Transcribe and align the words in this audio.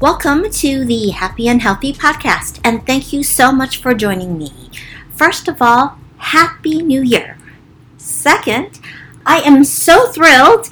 Welcome 0.00 0.48
to 0.50 0.86
the 0.86 1.10
Happy 1.10 1.46
and 1.46 1.60
Healthy 1.60 1.92
podcast, 1.92 2.58
and 2.64 2.86
thank 2.86 3.12
you 3.12 3.22
so 3.22 3.52
much 3.52 3.82
for 3.82 3.92
joining 3.92 4.38
me. 4.38 4.50
First 5.10 5.46
of 5.46 5.60
all, 5.60 5.98
Happy 6.16 6.80
New 6.80 7.02
Year. 7.02 7.36
Second, 7.98 8.80
I 9.26 9.40
am 9.40 9.62
so 9.62 10.06
thrilled 10.06 10.70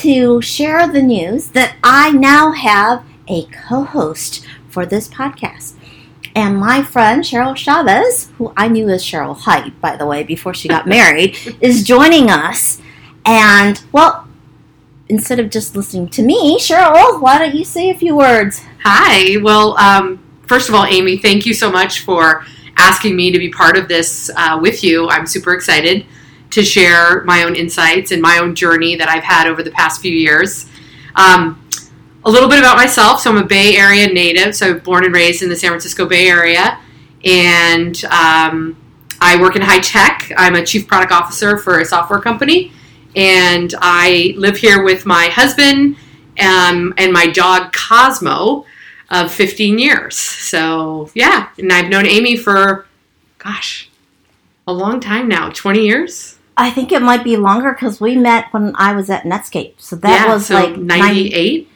to 0.00 0.42
share 0.42 0.88
the 0.88 1.02
news 1.02 1.50
that 1.50 1.76
I 1.84 2.10
now 2.10 2.50
have 2.50 3.04
a 3.28 3.44
co 3.44 3.84
host 3.84 4.44
for 4.68 4.84
this 4.84 5.06
podcast. 5.06 5.74
And 6.34 6.58
my 6.58 6.82
friend 6.82 7.22
Cheryl 7.22 7.54
Chavez, 7.54 8.32
who 8.38 8.52
I 8.56 8.66
knew 8.66 8.88
as 8.88 9.04
Cheryl 9.04 9.38
Height, 9.38 9.80
by 9.80 9.96
the 9.96 10.04
way, 10.04 10.24
before 10.24 10.52
she 10.52 10.66
got 10.66 10.88
married, 10.88 11.38
is 11.60 11.84
joining 11.84 12.28
us. 12.28 12.82
And, 13.24 13.80
well, 13.92 14.23
instead 15.08 15.38
of 15.40 15.50
just 15.50 15.76
listening 15.76 16.08
to 16.08 16.22
me, 16.22 16.58
Cheryl, 16.58 17.20
why 17.20 17.38
don't 17.38 17.54
you 17.54 17.64
say 17.64 17.90
a 17.90 17.94
few 17.94 18.16
words? 18.16 18.62
Hi. 18.82 19.36
Well, 19.42 19.76
um, 19.78 20.22
first 20.46 20.68
of 20.68 20.74
all, 20.74 20.84
Amy, 20.86 21.18
thank 21.18 21.46
you 21.46 21.54
so 21.54 21.70
much 21.70 22.00
for 22.00 22.44
asking 22.76 23.14
me 23.16 23.30
to 23.30 23.38
be 23.38 23.50
part 23.50 23.76
of 23.76 23.88
this 23.88 24.30
uh, 24.36 24.58
with 24.60 24.82
you. 24.82 25.08
I'm 25.08 25.26
super 25.26 25.54
excited 25.54 26.06
to 26.50 26.62
share 26.62 27.22
my 27.24 27.42
own 27.42 27.54
insights 27.54 28.10
and 28.12 28.22
my 28.22 28.38
own 28.38 28.54
journey 28.54 28.96
that 28.96 29.08
I've 29.08 29.24
had 29.24 29.46
over 29.46 29.62
the 29.62 29.70
past 29.70 30.00
few 30.00 30.12
years. 30.12 30.66
Um, 31.16 31.60
a 32.24 32.30
little 32.30 32.48
bit 32.48 32.58
about 32.58 32.76
myself. 32.76 33.20
So 33.20 33.30
I'm 33.30 33.36
a 33.36 33.44
Bay 33.44 33.76
Area 33.76 34.06
native. 34.06 34.54
So 34.54 34.78
born 34.78 35.04
and 35.04 35.14
raised 35.14 35.42
in 35.42 35.48
the 35.48 35.56
San 35.56 35.70
Francisco 35.70 36.06
Bay 36.06 36.28
Area, 36.28 36.80
and 37.24 38.02
um, 38.06 38.76
I 39.20 39.40
work 39.40 39.56
in 39.56 39.62
high 39.62 39.80
tech. 39.80 40.32
I'm 40.36 40.54
a 40.54 40.64
chief 40.64 40.86
product 40.86 41.12
officer 41.12 41.58
for 41.58 41.80
a 41.80 41.84
software 41.84 42.20
company 42.20 42.72
and 43.16 43.74
I 43.78 44.34
live 44.36 44.56
here 44.56 44.82
with 44.82 45.06
my 45.06 45.26
husband 45.26 45.96
um, 46.40 46.94
and 46.96 47.12
my 47.12 47.26
dog 47.26 47.72
Cosmo 47.72 48.66
of 49.10 49.32
15 49.32 49.78
years. 49.78 50.16
So 50.16 51.10
yeah, 51.14 51.48
and 51.58 51.72
I've 51.72 51.88
known 51.88 52.06
Amy 52.06 52.36
for, 52.36 52.86
gosh, 53.38 53.88
a 54.66 54.72
long 54.72 55.00
time 55.00 55.28
now, 55.28 55.50
20 55.50 55.84
years. 55.84 56.38
I 56.56 56.70
think 56.70 56.92
it 56.92 57.02
might 57.02 57.24
be 57.24 57.36
longer 57.36 57.72
because 57.72 58.00
we 58.00 58.16
met 58.16 58.46
when 58.52 58.74
I 58.76 58.94
was 58.94 59.10
at 59.10 59.24
Netscape. 59.24 59.74
So 59.78 59.96
that 59.96 60.26
yeah, 60.26 60.32
was 60.32 60.46
so 60.46 60.54
like 60.54 60.76
98. 60.76 61.68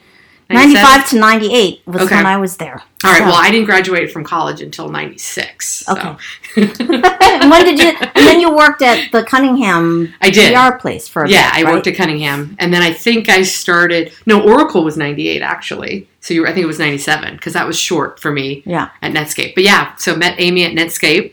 95 0.50 1.10
to 1.10 1.18
98 1.18 1.82
was 1.86 2.02
Okay. 2.02 2.16
when 2.16 2.24
I 2.26 2.38
was 2.38 2.56
there. 2.56 2.82
All 3.04 3.10
right. 3.10 3.18
So- 3.18 3.24
Well, 3.26 3.34
I 3.34 3.50
didn't 3.50 3.66
graduate 3.66 4.10
from 4.10 4.24
college 4.24 4.62
until 4.62 4.88
96. 4.88 5.84
so. 5.86 5.92
Okay. 5.92 6.16
when 6.56 7.64
did 7.64 7.78
you? 7.78 7.90
And 8.14 8.26
then 8.26 8.40
you 8.40 8.50
worked 8.54 8.80
at 8.80 9.12
the 9.12 9.22
Cunningham 9.24 10.14
I 10.22 10.30
did. 10.30 10.54
PR 10.54 10.76
place 10.78 11.06
for 11.06 11.24
a 11.24 11.28
Yeah, 11.28 11.54
bit, 11.54 11.66
I 11.66 11.70
worked 11.70 11.86
at 11.86 11.96
Cunningham, 11.96 12.56
and 12.58 12.72
then 12.72 12.80
I 12.82 12.92
think 12.92 13.28
I 13.28 13.42
started. 13.42 14.12
No, 14.24 14.40
Oracle 14.42 14.82
was 14.84 14.96
'98 14.96 15.42
actually. 15.42 16.08
So 16.20 16.32
you, 16.34 16.46
I 16.46 16.52
think 16.52 16.64
it 16.64 16.66
was 16.66 16.78
'97 16.78 17.34
because 17.36 17.52
that 17.52 17.66
was 17.66 17.78
short 17.78 18.18
for 18.18 18.32
me 18.32 18.62
Yeah. 18.64 18.88
at 19.02 19.12
Netscape. 19.12 19.54
But 19.54 19.64
yeah, 19.64 19.94
so 19.96 20.16
met 20.16 20.34
Amy 20.38 20.64
at 20.64 20.72
Netscape 20.72 21.32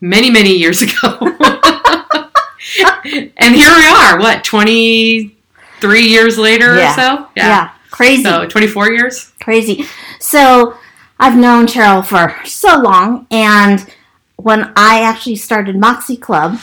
many 0.00 0.30
many 0.30 0.52
years 0.56 0.80
ago, 0.86 1.18
and 3.36 3.54
here 3.54 3.74
we 3.76 3.86
are. 3.86 4.18
What 4.20 4.44
23 4.44 6.02
years 6.06 6.38
later 6.38 6.76
Yeah. 6.76 6.92
or 6.92 6.94
so? 6.94 7.26
yeah, 7.36 7.70
Crazy, 7.98 8.22
So 8.22 8.46
24 8.46 8.92
years. 8.92 9.32
crazy. 9.42 9.84
So 10.20 10.74
I've 11.18 11.36
known 11.36 11.66
Cheryl 11.66 12.04
for 12.06 12.32
so 12.46 12.78
long, 12.80 13.26
and 13.28 13.84
when 14.36 14.72
I 14.76 15.00
actually 15.02 15.34
started 15.34 15.76
Moxie 15.76 16.16
Club, 16.16 16.60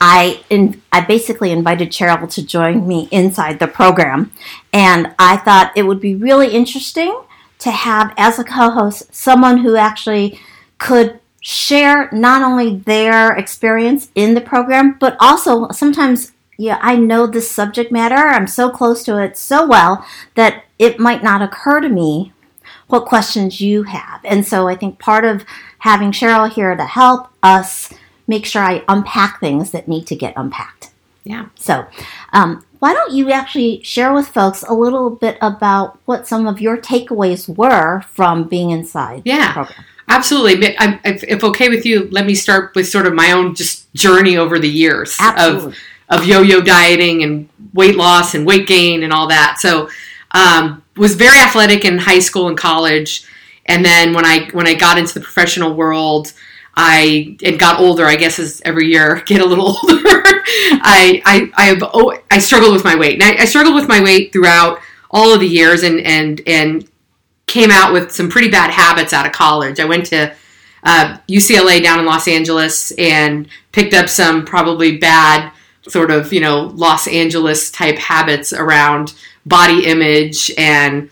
I 0.00 0.40
in, 0.48 0.80
I 0.90 1.02
basically 1.02 1.50
invited 1.50 1.90
Cheryl 1.90 2.26
to 2.32 2.42
join 2.42 2.88
me 2.88 3.06
inside 3.10 3.58
the 3.58 3.66
program, 3.68 4.32
and 4.72 5.14
I 5.18 5.36
thought 5.36 5.72
it 5.76 5.82
would 5.82 6.00
be 6.00 6.14
really 6.14 6.48
interesting 6.54 7.20
to 7.58 7.70
have 7.70 8.14
as 8.16 8.38
a 8.38 8.44
co-host 8.44 9.14
someone 9.14 9.58
who 9.58 9.76
actually 9.76 10.40
could 10.78 11.20
share 11.42 12.08
not 12.12 12.40
only 12.40 12.76
their 12.76 13.32
experience 13.36 14.08
in 14.14 14.32
the 14.32 14.40
program, 14.40 14.96
but 14.98 15.18
also 15.20 15.68
sometimes 15.70 16.32
yeah, 16.58 16.78
I 16.80 16.96
know 16.96 17.26
this 17.26 17.50
subject 17.50 17.92
matter. 17.92 18.16
I'm 18.16 18.46
so 18.46 18.70
close 18.70 19.02
to 19.04 19.22
it 19.22 19.36
so 19.36 19.66
well 19.66 20.06
that 20.34 20.64
it 20.78 20.98
might 20.98 21.22
not 21.22 21.42
occur 21.42 21.80
to 21.80 21.88
me 21.88 22.32
what 22.88 23.04
questions 23.06 23.60
you 23.60 23.84
have. 23.84 24.20
And 24.24 24.46
so 24.46 24.68
I 24.68 24.76
think 24.76 24.98
part 24.98 25.24
of 25.24 25.44
having 25.78 26.12
Cheryl 26.12 26.50
here 26.50 26.74
to 26.76 26.84
help 26.84 27.28
us 27.42 27.92
make 28.26 28.46
sure 28.46 28.62
I 28.62 28.84
unpack 28.88 29.40
things 29.40 29.70
that 29.72 29.88
need 29.88 30.06
to 30.08 30.16
get 30.16 30.34
unpacked. 30.36 30.90
Yeah. 31.24 31.46
So, 31.56 31.86
um, 32.32 32.64
why 32.78 32.92
don't 32.92 33.12
you 33.12 33.32
actually 33.32 33.82
share 33.82 34.12
with 34.12 34.28
folks 34.28 34.62
a 34.62 34.74
little 34.74 35.10
bit 35.10 35.38
about 35.40 35.98
what 36.04 36.26
some 36.26 36.46
of 36.46 36.60
your 36.60 36.76
takeaways 36.76 37.48
were 37.48 38.02
from 38.02 38.44
being 38.44 38.70
inside 38.70 39.22
Yeah. 39.24 39.48
the 39.48 39.52
program? 39.52 39.84
Absolutely. 40.08 40.76
I, 40.78 41.00
if, 41.04 41.24
if 41.24 41.42
okay 41.42 41.68
with 41.68 41.84
you, 41.84 42.08
let 42.12 42.26
me 42.26 42.34
start 42.34 42.74
with 42.76 42.88
sort 42.88 43.06
of 43.06 43.14
my 43.14 43.32
own 43.32 43.54
just 43.56 43.92
journey 43.94 44.36
over 44.36 44.58
the 44.58 44.68
years 44.68 45.16
Absolutely. 45.18 45.72
of 45.72 45.78
of 46.08 46.26
yo-yo 46.26 46.60
dieting 46.60 47.22
and 47.22 47.48
weight 47.74 47.96
loss 47.96 48.34
and 48.34 48.46
weight 48.46 48.66
gain 48.66 49.02
and 49.02 49.12
all 49.12 49.28
that. 49.28 49.58
So, 49.58 49.88
um, 50.32 50.82
was 50.96 51.14
very 51.14 51.38
athletic 51.38 51.84
in 51.84 51.98
high 51.98 52.18
school 52.18 52.48
and 52.48 52.56
college, 52.56 53.26
and 53.66 53.84
then 53.84 54.12
when 54.14 54.24
I 54.24 54.48
when 54.52 54.66
I 54.66 54.74
got 54.74 54.98
into 54.98 55.14
the 55.14 55.20
professional 55.20 55.74
world, 55.74 56.32
I 56.74 57.36
and 57.42 57.58
got 57.58 57.80
older. 57.80 58.06
I 58.06 58.16
guess 58.16 58.38
as 58.38 58.62
every 58.64 58.86
year 58.86 59.22
get 59.26 59.40
a 59.40 59.46
little 59.46 59.78
older, 59.82 60.22
I 60.82 61.22
I 61.24 61.50
I, 61.56 61.64
have, 61.66 61.82
oh, 61.94 62.16
I 62.30 62.38
struggled 62.38 62.72
with 62.72 62.84
my 62.84 62.96
weight. 62.96 63.14
And 63.14 63.22
I, 63.22 63.42
I 63.42 63.44
struggled 63.44 63.74
with 63.74 63.88
my 63.88 64.02
weight 64.02 64.32
throughout 64.32 64.80
all 65.10 65.32
of 65.32 65.40
the 65.40 65.48
years, 65.48 65.82
and 65.82 66.00
and 66.00 66.40
and 66.46 66.88
came 67.46 67.70
out 67.70 67.92
with 67.92 68.10
some 68.10 68.28
pretty 68.28 68.48
bad 68.48 68.70
habits 68.70 69.12
out 69.12 69.26
of 69.26 69.32
college. 69.32 69.80
I 69.80 69.84
went 69.84 70.06
to 70.06 70.34
uh, 70.82 71.18
UCLA 71.28 71.82
down 71.82 71.98
in 71.98 72.06
Los 72.06 72.28
Angeles 72.28 72.90
and 72.92 73.48
picked 73.72 73.94
up 73.94 74.08
some 74.08 74.44
probably 74.44 74.98
bad 74.98 75.52
sort 75.88 76.10
of 76.10 76.32
you 76.32 76.40
know 76.40 76.72
Los 76.74 77.06
Angeles 77.08 77.70
type 77.70 77.98
habits 77.98 78.52
around 78.52 79.14
body 79.44 79.86
image 79.86 80.50
and 80.58 81.10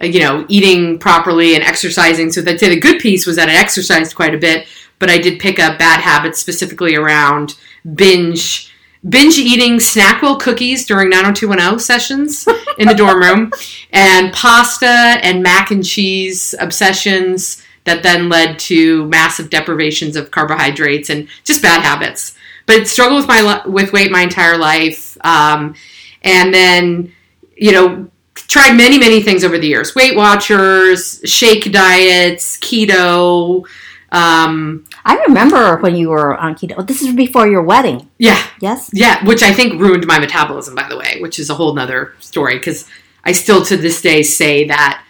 you 0.00 0.20
know 0.20 0.44
eating 0.48 0.98
properly 0.98 1.54
and 1.54 1.64
exercising. 1.64 2.30
So 2.30 2.42
I'd 2.46 2.60
say 2.60 2.68
the 2.68 2.80
good 2.80 3.00
piece 3.00 3.26
was 3.26 3.36
that 3.36 3.48
I 3.48 3.54
exercised 3.54 4.14
quite 4.14 4.34
a 4.34 4.38
bit, 4.38 4.66
but 4.98 5.10
I 5.10 5.18
did 5.18 5.40
pick 5.40 5.58
up 5.58 5.78
bad 5.78 6.00
habits 6.00 6.38
specifically 6.38 6.94
around 6.94 7.56
binge. 7.94 8.68
Binge 9.08 9.36
eating 9.36 9.78
Snackwell 9.78 10.38
cookies 10.38 10.86
during 10.86 11.10
90210 11.10 11.80
sessions 11.80 12.46
in 12.78 12.86
the 12.86 12.94
dorm 12.94 13.20
room, 13.20 13.52
and 13.92 14.32
pasta 14.32 14.86
and 14.86 15.42
mac 15.42 15.72
and 15.72 15.84
cheese 15.84 16.54
obsessions 16.60 17.60
that 17.82 18.04
then 18.04 18.28
led 18.28 18.60
to 18.60 19.04
massive 19.06 19.50
deprivations 19.50 20.14
of 20.14 20.30
carbohydrates 20.30 21.10
and 21.10 21.26
just 21.42 21.62
bad 21.62 21.82
habits. 21.82 22.36
But 22.66 22.86
struggled 22.86 23.18
with 23.20 23.28
my 23.28 23.62
with 23.66 23.92
weight 23.92 24.10
my 24.10 24.22
entire 24.22 24.56
life, 24.56 25.16
um, 25.24 25.74
and 26.22 26.52
then 26.54 27.12
you 27.56 27.72
know 27.72 28.10
tried 28.34 28.76
many 28.76 28.98
many 28.98 29.22
things 29.22 29.44
over 29.44 29.58
the 29.58 29.66
years: 29.66 29.94
Weight 29.94 30.16
Watchers, 30.16 31.20
shake 31.24 31.70
diets, 31.72 32.56
keto. 32.58 33.66
Um, 34.12 34.84
I 35.04 35.16
remember 35.26 35.78
when 35.78 35.96
you 35.96 36.10
were 36.10 36.36
on 36.36 36.54
keto. 36.54 36.86
This 36.86 37.02
is 37.02 37.14
before 37.14 37.48
your 37.48 37.62
wedding, 37.62 38.10
yeah, 38.18 38.46
yes? 38.60 38.90
yeah, 38.92 39.24
which 39.24 39.42
I 39.42 39.52
think 39.52 39.80
ruined 39.80 40.06
my 40.06 40.18
metabolism, 40.18 40.74
by 40.74 40.86
the 40.88 40.98
way, 40.98 41.16
which 41.20 41.38
is 41.38 41.48
a 41.48 41.54
whole 41.54 41.74
nother 41.74 42.12
story 42.20 42.58
because 42.58 42.86
I 43.24 43.32
still 43.32 43.64
to 43.64 43.76
this 43.76 44.02
day 44.02 44.22
say 44.22 44.64
that 44.68 45.02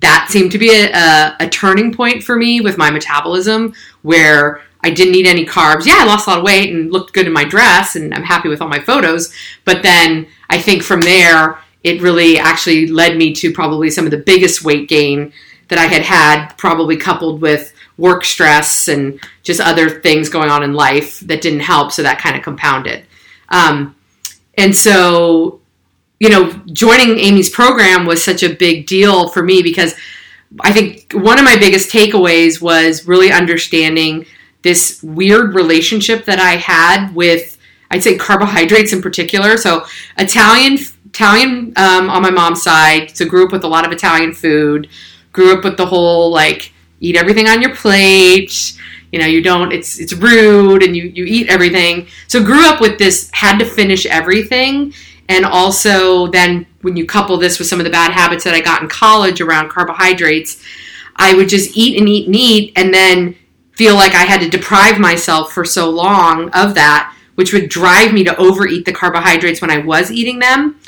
that 0.00 0.26
seemed 0.30 0.52
to 0.52 0.58
be 0.58 0.70
a, 0.70 0.92
a, 0.92 1.36
a 1.40 1.48
turning 1.48 1.94
point 1.94 2.22
for 2.22 2.36
me 2.36 2.60
with 2.60 2.78
my 2.78 2.90
metabolism 2.90 3.74
where 4.02 4.62
I 4.80 4.90
didn't 4.90 5.14
eat 5.14 5.26
any 5.26 5.44
carbs. 5.44 5.86
Yeah, 5.86 5.96
I 5.98 6.04
lost 6.04 6.26
a 6.26 6.30
lot 6.30 6.38
of 6.38 6.44
weight 6.44 6.72
and 6.72 6.92
looked 6.92 7.12
good 7.12 7.26
in 7.26 7.32
my 7.32 7.44
dress 7.44 7.96
and 7.96 8.14
I'm 8.14 8.22
happy 8.22 8.48
with 8.48 8.62
all 8.62 8.68
my 8.68 8.80
photos. 8.80 9.32
But 9.64 9.82
then 9.82 10.28
I 10.50 10.60
think 10.60 10.82
from 10.82 11.00
there, 11.00 11.58
it 11.84 12.00
really 12.00 12.38
actually 12.38 12.86
led 12.86 13.16
me 13.16 13.32
to 13.34 13.52
probably 13.52 13.90
some 13.90 14.04
of 14.04 14.10
the 14.10 14.18
biggest 14.18 14.64
weight 14.64 14.88
gain 14.88 15.32
that 15.68 15.78
I 15.78 15.86
had 15.86 16.02
had, 16.02 16.52
probably 16.56 16.96
coupled 16.96 17.40
with 17.40 17.72
work 17.98 18.24
stress 18.24 18.88
and 18.88 19.20
just 19.42 19.60
other 19.60 20.00
things 20.00 20.28
going 20.28 20.50
on 20.50 20.62
in 20.62 20.72
life 20.72 21.20
that 21.20 21.42
didn't 21.42 21.60
help. 21.60 21.92
So 21.92 22.02
that 22.02 22.20
kind 22.20 22.36
of 22.36 22.42
compounded. 22.42 23.04
Um, 23.48 23.96
and 24.56 24.74
so, 24.74 25.60
you 26.20 26.30
know, 26.30 26.52
joining 26.72 27.18
Amy's 27.18 27.50
program 27.50 28.06
was 28.06 28.24
such 28.24 28.42
a 28.42 28.54
big 28.54 28.86
deal 28.86 29.28
for 29.28 29.42
me 29.42 29.62
because 29.62 29.94
I 30.60 30.72
think 30.72 31.12
one 31.12 31.38
of 31.38 31.44
my 31.44 31.56
biggest 31.56 31.90
takeaways 31.90 32.60
was 32.60 33.06
really 33.06 33.30
understanding 33.30 34.26
this 34.62 35.02
weird 35.02 35.54
relationship 35.54 36.24
that 36.24 36.38
I 36.38 36.52
had 36.56 37.14
with, 37.14 37.58
I'd 37.90 38.02
say, 38.02 38.16
carbohydrates 38.16 38.92
in 38.92 39.00
particular. 39.00 39.56
So 39.56 39.84
Italian, 40.16 40.78
Italian 41.06 41.72
um, 41.76 42.10
on 42.10 42.22
my 42.22 42.30
mom's 42.30 42.62
side, 42.62 43.16
so 43.16 43.24
grew 43.24 43.46
up 43.46 43.52
with 43.52 43.64
a 43.64 43.68
lot 43.68 43.86
of 43.86 43.92
Italian 43.92 44.34
food. 44.34 44.88
Grew 45.32 45.56
up 45.56 45.64
with 45.64 45.76
the 45.76 45.86
whole 45.86 46.30
like 46.30 46.72
eat 47.00 47.16
everything 47.16 47.48
on 47.48 47.62
your 47.62 47.74
plate. 47.74 48.76
You 49.12 49.18
know, 49.18 49.26
you 49.26 49.42
don't. 49.42 49.72
It's 49.72 49.98
it's 49.98 50.12
rude, 50.12 50.82
and 50.82 50.96
you 50.96 51.04
you 51.04 51.24
eat 51.24 51.48
everything. 51.48 52.08
So 52.26 52.42
grew 52.42 52.66
up 52.66 52.80
with 52.80 52.98
this 52.98 53.30
had 53.32 53.58
to 53.58 53.64
finish 53.64 54.04
everything, 54.06 54.92
and 55.28 55.44
also 55.44 56.26
then 56.26 56.66
when 56.82 56.96
you 56.96 57.06
couple 57.06 57.36
this 57.38 57.58
with 57.58 57.68
some 57.68 57.80
of 57.80 57.84
the 57.84 57.90
bad 57.90 58.12
habits 58.12 58.44
that 58.44 58.54
I 58.54 58.60
got 58.60 58.82
in 58.82 58.88
college 58.88 59.40
around 59.40 59.70
carbohydrates, 59.70 60.62
I 61.16 61.34
would 61.34 61.48
just 61.48 61.76
eat 61.76 61.98
and 61.98 62.08
eat 62.08 62.26
and 62.26 62.36
eat, 62.36 62.72
and 62.76 62.92
then 62.92 63.34
feel 63.78 63.94
like 63.94 64.12
I 64.12 64.24
had 64.24 64.40
to 64.40 64.50
deprive 64.50 64.98
myself 64.98 65.52
for 65.52 65.64
so 65.64 65.88
long 65.88 66.50
of 66.50 66.74
that, 66.74 67.14
which 67.36 67.52
would 67.52 67.68
drive 67.68 68.12
me 68.12 68.24
to 68.24 68.36
overeat 68.36 68.84
the 68.84 68.92
carbohydrates 68.92 69.60
when 69.60 69.70
I 69.70 69.78
was 69.78 70.10
eating 70.10 70.40
them. 70.40 70.80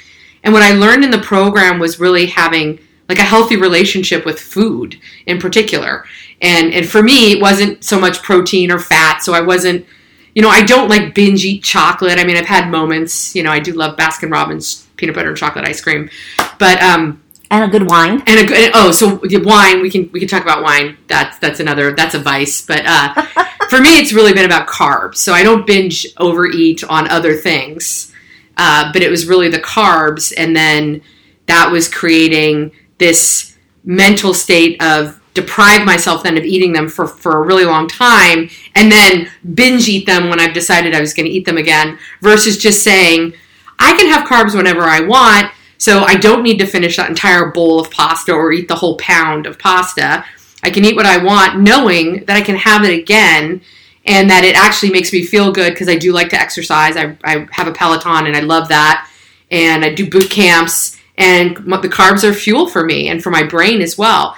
And 0.43 0.53
what 0.53 0.65
I 0.65 0.73
learned 0.73 1.05
in 1.05 1.13
the 1.13 1.21
program 1.21 1.79
was 1.79 2.01
really 2.01 2.27
having 2.27 2.81
like 3.09 3.21
a 3.21 3.23
healthy 3.23 3.57
relationship 3.57 4.25
with 4.25 4.41
food 4.41 4.99
in 5.27 5.39
particular. 5.39 6.05
And 6.43 6.75
and 6.75 6.85
for 6.85 7.01
me, 7.01 7.33
it 7.33 7.41
wasn't 7.41 7.85
so 7.85 8.01
much 8.01 8.23
protein 8.23 8.73
or 8.73 8.81
fat, 8.81 9.23
so 9.23 9.35
I 9.35 9.41
wasn't 9.41 9.87
you 10.35 10.43
know, 10.43 10.49
I 10.49 10.63
don't 10.63 10.89
like 10.89 11.15
binge 11.15 11.45
eat 11.45 11.63
chocolate. 11.63 12.19
I 12.19 12.25
mean, 12.25 12.37
I've 12.37 12.47
had 12.47 12.71
moments, 12.71 13.35
you 13.35 13.43
know, 13.43 13.51
I 13.51 13.59
do 13.59 13.73
love 13.73 13.97
Baskin 13.97 14.33
Robbins 14.33 14.87
peanut 14.97 15.15
butter 15.15 15.29
and 15.29 15.37
chocolate 15.37 15.67
ice 15.67 15.81
cream. 15.81 16.11
But 16.59 16.83
um 16.83 17.23
and 17.51 17.65
a 17.65 17.69
good 17.69 17.89
wine. 17.89 18.23
And 18.27 18.41
a 18.41 18.45
good 18.45 18.71
oh, 18.75 18.93
so 18.93 19.21
wine 19.45 19.83
we 19.83 19.91
can 19.91 20.11
we 20.13 20.21
can 20.21 20.29
talk 20.29 20.43
about 20.43 20.63
wine. 20.63 20.97
That's 21.09 21.39
that's 21.39 21.61
another 21.61 21.93
that's 21.93 22.15
a 22.15 22.19
vice. 22.19 22.65
But 22.65 22.83
uh, 22.87 23.23
for 23.69 23.81
me, 23.81 23.99
it's 23.99 24.13
really 24.13 24.33
been 24.33 24.45
about 24.47 24.69
carbs. 24.69 25.17
So 25.17 25.33
I 25.33 25.43
don't 25.43 25.67
binge 25.67 26.07
overeat 26.17 26.85
on 26.85 27.09
other 27.09 27.35
things. 27.35 28.13
Uh, 28.57 28.93
but 28.93 29.03
it 29.03 29.11
was 29.11 29.27
really 29.27 29.49
the 29.49 29.59
carbs, 29.59 30.35
and 30.37 30.55
then 30.55 31.01
that 31.47 31.71
was 31.71 31.89
creating 31.89 32.73
this 32.99 33.57
mental 33.85 34.35
state 34.35 34.81
of 34.83 35.21
deprive 35.33 35.87
myself 35.87 36.23
then 36.23 36.37
of 36.37 36.45
eating 36.45 36.73
them 36.73 36.89
for, 36.89 37.07
for 37.07 37.43
a 37.43 37.47
really 37.47 37.65
long 37.65 37.89
time 37.89 38.51
and 38.75 38.91
then 38.91 39.31
binge 39.55 39.89
eat 39.89 40.05
them 40.05 40.29
when 40.29 40.41
I've 40.41 40.53
decided 40.53 40.95
I 40.95 41.01
was 41.01 41.15
going 41.15 41.27
to 41.27 41.33
eat 41.33 41.47
them 41.47 41.57
again 41.57 41.99
versus 42.21 42.59
just 42.59 42.83
saying, 42.83 43.33
I 43.79 43.97
can 43.97 44.11
have 44.13 44.29
carbs 44.29 44.57
whenever 44.57 44.83
I 44.83 45.01
want, 45.01 45.53
so 45.81 46.03
I 46.03 46.17
don't 46.17 46.43
need 46.43 46.59
to 46.59 46.67
finish 46.67 46.99
that 46.99 47.09
entire 47.09 47.47
bowl 47.47 47.81
of 47.81 47.91
pasta 47.91 48.35
or 48.35 48.53
eat 48.53 48.69
the 48.69 48.75
whole 48.75 48.99
pound 48.99 49.47
of 49.47 49.59
pasta. 49.59 50.27
I 50.63 50.69
can 50.69 50.85
eat 50.85 50.95
what 50.95 51.07
I 51.07 51.25
want 51.25 51.59
knowing 51.59 52.23
that 52.27 52.37
I 52.37 52.43
can 52.43 52.57
have 52.57 52.85
it 52.85 52.93
again 52.93 53.63
and 54.05 54.29
that 54.29 54.45
it 54.45 54.57
actually 54.57 54.93
makes 54.93 55.11
me 55.11 55.25
feel 55.25 55.53
good 55.53 55.73
because 55.73 55.89
I 55.89 55.97
do 55.97 56.13
like 56.13 56.29
to 56.31 56.39
exercise. 56.39 56.99
I, 56.99 57.17
I 57.25 57.49
have 57.53 57.67
a 57.67 57.73
Peloton 57.73 58.27
and 58.27 58.37
I 58.37 58.41
love 58.41 58.69
that. 58.69 59.09
And 59.51 59.83
I 59.83 59.95
do 59.95 60.09
boot 60.09 60.31
camps 60.31 60.99
and 61.17 61.57
the 61.57 61.89
carbs 61.89 62.25
are 62.25 62.35
fuel 62.35 62.69
for 62.69 62.85
me 62.85 63.09
and 63.09 63.23
for 63.23 63.31
my 63.31 63.43
brain 63.43 63.81
as 63.81 63.97
well. 63.97 64.37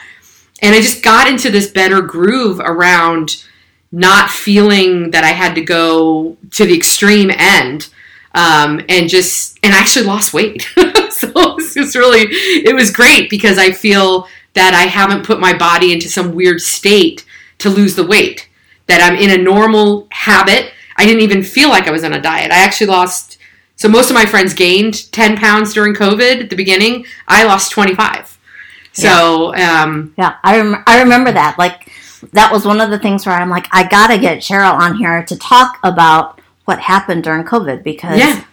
And 0.61 0.77
I 0.77 0.81
just 0.81 1.03
got 1.03 1.27
into 1.27 1.50
this 1.50 1.73
better 1.73 2.03
groove 2.03 2.61
around 2.61 3.44
not 3.91 4.31
feeling 4.31 5.11
that 5.11 5.25
I 5.25 5.33
had 5.33 5.56
to 5.56 5.61
go 5.61 6.37
to 6.53 6.65
the 6.65 6.77
extreme 6.77 7.33
end. 7.33 7.89
Um, 8.34 8.81
and 8.88 9.08
just 9.08 9.58
and 9.62 9.75
I 9.75 9.79
actually 9.79 10.06
lost 10.06 10.32
weight. 10.32 10.62
so 11.11 11.32
it's 11.34 11.76
was 11.76 11.96
really 11.96 12.23
it 12.31 12.75
was 12.75 12.90
great 12.90 13.29
because 13.29 13.58
I 13.58 13.73
feel 13.73 14.26
that 14.55 14.75
I 14.75 14.82
haven't 14.82 15.25
put 15.25 15.40
my 15.40 15.56
body 15.56 15.93
into 15.93 16.08
some 16.08 16.34
weird 16.34 16.61
state 16.61 17.25
to 17.58 17.70
lose 17.70 17.94
the 17.94 18.06
weight. 18.06 18.49
That 18.87 19.00
I'm 19.00 19.17
in 19.17 19.31
a 19.31 19.43
normal 19.43 20.08
habit. 20.11 20.73
I 20.96 21.06
didn't 21.06 21.23
even 21.23 21.43
feel 21.43 21.69
like 21.69 21.87
I 21.87 21.90
was 21.90 22.05
on 22.05 22.12
a 22.12 22.20
diet. 22.20 22.50
I 22.50 22.64
actually 22.64 22.88
lost 22.88 23.38
so 23.76 23.88
most 23.88 24.11
of 24.11 24.14
my 24.14 24.26
friends 24.26 24.55
gained 24.55 25.11
10 25.11 25.38
pounds 25.38 25.75
during 25.75 25.93
COVID 25.93 26.43
at 26.43 26.50
the 26.50 26.55
beginning. 26.56 27.05
I 27.26 27.44
lost 27.44 27.73
25. 27.73 28.38
So, 28.93 29.55
yeah, 29.56 29.82
um, 29.82 30.14
yeah 30.17 30.37
I, 30.44 30.58
rem- 30.58 30.84
I 30.87 31.02
remember 31.02 31.32
that. 31.32 31.58
Like, 31.58 31.90
that 32.32 32.52
was 32.52 32.64
one 32.64 32.81
of 32.81 32.90
the 32.90 32.99
things 33.00 33.26
where 33.26 33.34
I'm 33.34 33.50
like, 33.50 33.67
I 33.73 33.88
gotta 33.88 34.19
get 34.19 34.38
Cheryl 34.38 34.75
on 34.75 34.94
here 34.94 35.25
to 35.25 35.37
talk 35.37 35.79
about 35.82 36.40
what 36.64 36.81
happened 36.81 37.25
during 37.25 37.44
COVID 37.44 37.82
because 37.82 38.19
yeah. 38.19 38.44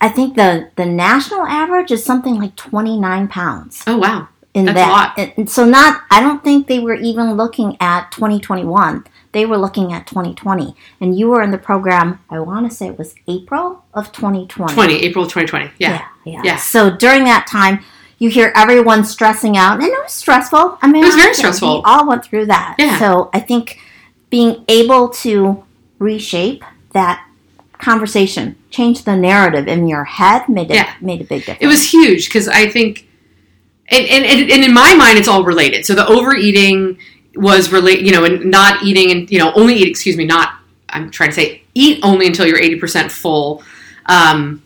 I 0.00 0.08
think 0.08 0.36
the, 0.36 0.70
the 0.76 0.86
national 0.86 1.46
average 1.46 1.90
is 1.90 2.04
something 2.04 2.34
like 2.36 2.54
29 2.56 3.28
pounds. 3.28 3.82
Oh, 3.86 3.96
wow. 3.98 4.28
In 4.54 4.64
That's 4.66 4.76
that. 4.76 4.88
a 4.88 5.22
lot. 5.22 5.32
And 5.38 5.50
so, 5.50 5.64
not, 5.66 6.02
I 6.10 6.20
don't 6.20 6.42
think 6.42 6.66
they 6.66 6.78
were 6.78 6.94
even 6.94 7.34
looking 7.34 7.76
at 7.80 8.10
2021 8.12 9.04
they 9.32 9.44
were 9.44 9.58
looking 9.58 9.92
at 9.92 10.06
2020 10.06 10.74
and 10.98 11.18
you 11.18 11.28
were 11.28 11.42
in 11.42 11.50
the 11.50 11.58
program 11.58 12.18
i 12.30 12.40
want 12.40 12.66
to 12.68 12.74
say 12.74 12.86
it 12.86 12.96
was 12.96 13.14
april 13.28 13.84
of 13.92 14.10
2020 14.10 14.72
20 14.72 14.94
april 15.04 15.24
2020 15.26 15.70
yeah. 15.78 15.90
yeah 15.90 16.32
yeah, 16.32 16.40
Yeah. 16.42 16.56
so 16.56 16.96
during 16.96 17.24
that 17.24 17.46
time 17.46 17.84
you 18.18 18.30
hear 18.30 18.50
everyone 18.56 19.04
stressing 19.04 19.58
out 19.58 19.74
and 19.74 19.82
it 19.82 20.02
was 20.02 20.12
stressful 20.12 20.78
i 20.80 20.86
mean 20.90 21.02
It 21.02 21.08
was 21.08 21.16
very 21.16 21.34
stressful. 21.34 21.76
we 21.76 21.82
all 21.84 22.08
went 22.08 22.24
through 22.24 22.46
that 22.46 22.76
Yeah. 22.78 22.98
so 22.98 23.28
i 23.34 23.40
think 23.40 23.78
being 24.30 24.64
able 24.68 25.10
to 25.10 25.62
reshape 25.98 26.64
that 26.92 27.25
conversation 27.78 28.56
change 28.70 29.02
the 29.04 29.16
narrative 29.16 29.66
in 29.68 29.86
your 29.86 30.04
head 30.04 30.48
made 30.48 30.70
it 30.70 30.74
Yeah. 30.76 30.94
made 31.00 31.20
a 31.20 31.24
big 31.24 31.40
difference 31.40 31.58
It 31.60 31.66
was 31.66 31.92
huge 31.92 32.26
because 32.28 32.48
I 32.48 32.68
think, 32.68 33.08
and, 33.90 34.04
and, 34.06 34.50
and 34.50 34.64
in 34.64 34.74
my 34.74 34.94
mind, 34.94 35.18
it's 35.18 35.28
all 35.28 35.44
related. 35.44 35.86
So 35.86 35.94
the 35.94 36.06
overeating 36.06 36.98
was 37.34 37.70
relate, 37.70 38.00
you 38.00 38.10
know, 38.12 38.24
and 38.24 38.50
not 38.50 38.82
eating 38.82 39.10
and 39.10 39.30
you 39.30 39.38
know 39.38 39.52
only 39.54 39.74
eat. 39.76 39.88
Excuse 39.88 40.16
me, 40.16 40.24
not. 40.24 40.54
I'm 40.88 41.10
trying 41.10 41.30
to 41.30 41.34
say 41.34 41.62
eat 41.74 42.00
only 42.02 42.26
until 42.26 42.46
you're 42.46 42.58
80 42.58 42.80
percent 42.80 43.12
full. 43.12 43.62
Um, 44.06 44.62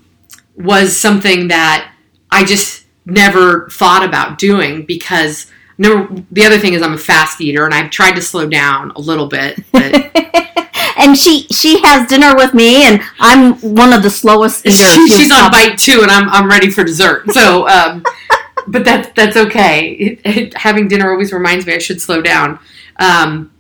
was 0.57 0.97
something 0.97 1.49
that 1.49 1.93
I 2.31 2.45
just 2.45 2.85
never 3.07 3.69
thought 3.71 4.05
about 4.05 4.39
doing 4.39 4.85
because 4.87 5.51
number 5.81 6.23
the 6.31 6.45
other 6.45 6.59
thing 6.59 6.75
is 6.75 6.83
I'm 6.83 6.93
a 6.93 6.99
fast 6.99 7.41
eater 7.41 7.65
and 7.65 7.75
I've 7.75 7.91
tried 7.91 8.13
to 8.13 8.23
slow 8.23 8.49
down 8.49 8.93
a 8.93 9.01
little 9.01 9.27
bit. 9.27 9.59
But 9.73 10.11
and 10.97 11.17
she 11.17 11.47
she 11.51 11.81
has 11.83 12.09
dinner 12.09 12.37
with 12.37 12.53
me 12.53 12.85
and 12.85 13.01
i'm 13.19 13.55
one 13.61 13.93
of 13.93 14.03
the 14.03 14.11
slowest 14.11 14.67
eaters 14.67 14.95
she, 14.95 15.09
she's 15.09 15.33
on 15.33 15.51
bite 15.51 15.79
two, 15.79 16.03
and 16.03 16.11
I'm 16.11 16.29
I'm 16.29 16.49
ready 16.49 16.71
for 16.71 16.85
dessert. 16.85 17.31
So, 17.31 17.69
um, 17.69 18.05
but 18.69 18.85
that's 18.85 19.09
that's 19.15 19.37
okay. 19.37 19.91
It, 19.91 20.21
it, 20.25 20.55
having 20.55 20.89
dinner 20.89 21.11
always 21.11 21.33
reminds 21.33 21.67
me 21.67 21.75
I 21.75 21.79
should 21.79 22.01
slow 22.01 22.23
down. 22.23 22.59
Um, 22.99 23.53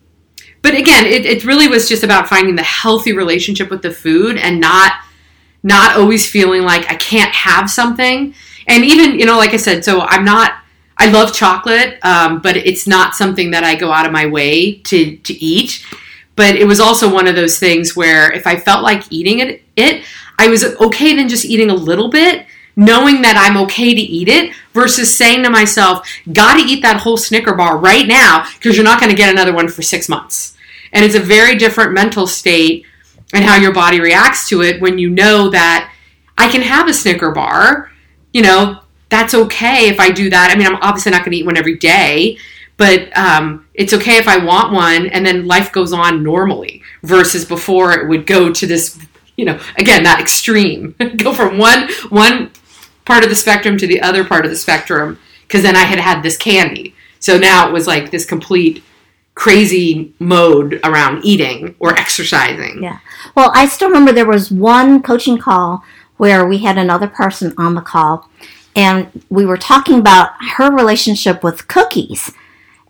but 0.62 0.74
again, 0.74 1.06
it, 1.06 1.24
it 1.24 1.44
really 1.44 1.68
was 1.68 1.88
just 1.88 2.02
about 2.02 2.28
finding 2.28 2.54
the 2.54 2.62
healthy 2.62 3.12
relationship 3.12 3.70
with 3.70 3.82
the 3.82 3.90
food 3.90 4.36
and 4.36 4.60
not 4.60 4.92
not 5.62 5.96
always 5.96 6.28
feeling 6.28 6.62
like 6.62 6.90
I 6.90 6.94
can't 6.96 7.32
have 7.34 7.70
something. 7.70 8.34
And 8.66 8.84
even 8.84 9.18
you 9.18 9.26
know, 9.26 9.38
like 9.38 9.54
I 9.54 9.58
said, 9.58 9.84
so 9.84 10.00
I'm 10.00 10.24
not. 10.24 10.54
I 11.00 11.06
love 11.10 11.32
chocolate, 11.32 11.98
um, 12.04 12.40
but 12.40 12.58
it's 12.58 12.86
not 12.86 13.14
something 13.14 13.52
that 13.52 13.64
I 13.64 13.74
go 13.74 13.90
out 13.90 14.04
of 14.04 14.12
my 14.12 14.26
way 14.26 14.74
to 14.74 15.16
to 15.16 15.32
eat. 15.32 15.82
But 16.36 16.56
it 16.56 16.66
was 16.66 16.78
also 16.78 17.12
one 17.12 17.26
of 17.26 17.34
those 17.34 17.58
things 17.58 17.96
where 17.96 18.30
if 18.30 18.46
I 18.46 18.56
felt 18.56 18.82
like 18.82 19.10
eating 19.10 19.40
it, 19.40 19.62
it 19.76 20.04
I 20.38 20.48
was 20.48 20.62
okay 20.62 21.16
then 21.16 21.28
just 21.28 21.46
eating 21.46 21.70
a 21.70 21.74
little 21.74 22.10
bit, 22.10 22.46
knowing 22.76 23.22
that 23.22 23.36
I'm 23.38 23.56
okay 23.64 23.94
to 23.94 24.00
eat 24.00 24.28
it, 24.28 24.54
versus 24.74 25.14
saying 25.16 25.42
to 25.44 25.50
myself, 25.50 26.06
"Got 26.30 26.60
to 26.60 26.66
eat 26.66 26.82
that 26.82 27.00
whole 27.00 27.16
Snicker 27.16 27.54
bar 27.54 27.78
right 27.78 28.06
now 28.06 28.46
because 28.54 28.76
you're 28.76 28.84
not 28.84 29.00
going 29.00 29.10
to 29.10 29.16
get 29.16 29.30
another 29.30 29.54
one 29.54 29.68
for 29.68 29.80
six 29.80 30.06
months." 30.06 30.54
And 30.92 31.02
it's 31.02 31.14
a 31.14 31.20
very 31.20 31.56
different 31.56 31.92
mental 31.92 32.26
state 32.26 32.84
and 33.32 33.42
how 33.42 33.56
your 33.56 33.72
body 33.72 34.00
reacts 34.00 34.50
to 34.50 34.60
it 34.60 34.82
when 34.82 34.98
you 34.98 35.08
know 35.08 35.48
that 35.48 35.90
I 36.36 36.48
can 36.50 36.60
have 36.60 36.88
a 36.88 36.92
Snicker 36.92 37.30
bar. 37.30 37.90
You 38.34 38.42
know, 38.42 38.79
that's 39.10 39.34
okay 39.34 39.88
if 39.88 40.00
I 40.00 40.10
do 40.10 40.30
that. 40.30 40.50
I 40.50 40.56
mean, 40.56 40.66
I'm 40.66 40.76
obviously 40.76 41.12
not 41.12 41.24
going 41.24 41.32
to 41.32 41.38
eat 41.38 41.46
one 41.46 41.58
every 41.58 41.76
day, 41.76 42.38
but 42.76 43.16
um, 43.18 43.66
it's 43.74 43.92
okay 43.92 44.16
if 44.16 44.26
I 44.26 44.38
want 44.38 44.72
one, 44.72 45.08
and 45.08 45.26
then 45.26 45.46
life 45.46 45.70
goes 45.72 45.92
on 45.92 46.22
normally. 46.22 46.82
Versus 47.02 47.44
before, 47.44 47.92
it 47.92 48.08
would 48.08 48.26
go 48.26 48.52
to 48.52 48.66
this, 48.66 48.98
you 49.36 49.44
know, 49.44 49.60
again 49.76 50.04
that 50.04 50.20
extreme, 50.20 50.94
go 51.16 51.34
from 51.34 51.58
one 51.58 51.88
one 52.08 52.52
part 53.04 53.24
of 53.24 53.30
the 53.30 53.36
spectrum 53.36 53.76
to 53.78 53.86
the 53.86 54.00
other 54.00 54.24
part 54.24 54.44
of 54.44 54.50
the 54.50 54.56
spectrum, 54.56 55.18
because 55.42 55.62
then 55.62 55.76
I 55.76 55.84
had 55.84 55.98
had 55.98 56.22
this 56.22 56.36
candy. 56.36 56.94
So 57.18 57.36
now 57.36 57.68
it 57.68 57.72
was 57.72 57.86
like 57.86 58.10
this 58.10 58.24
complete 58.24 58.82
crazy 59.34 60.14
mode 60.18 60.80
around 60.84 61.24
eating 61.24 61.74
or 61.80 61.94
exercising. 61.98 62.82
Yeah. 62.82 62.98
Well, 63.34 63.50
I 63.54 63.66
still 63.66 63.88
remember 63.88 64.12
there 64.12 64.26
was 64.26 64.50
one 64.50 65.02
coaching 65.02 65.38
call 65.38 65.82
where 66.18 66.46
we 66.46 66.58
had 66.58 66.76
another 66.76 67.08
person 67.08 67.54
on 67.56 67.74
the 67.74 67.80
call 67.80 68.28
and 68.76 69.24
we 69.28 69.44
were 69.44 69.56
talking 69.56 69.98
about 69.98 70.30
her 70.56 70.70
relationship 70.70 71.42
with 71.42 71.68
cookies 71.68 72.32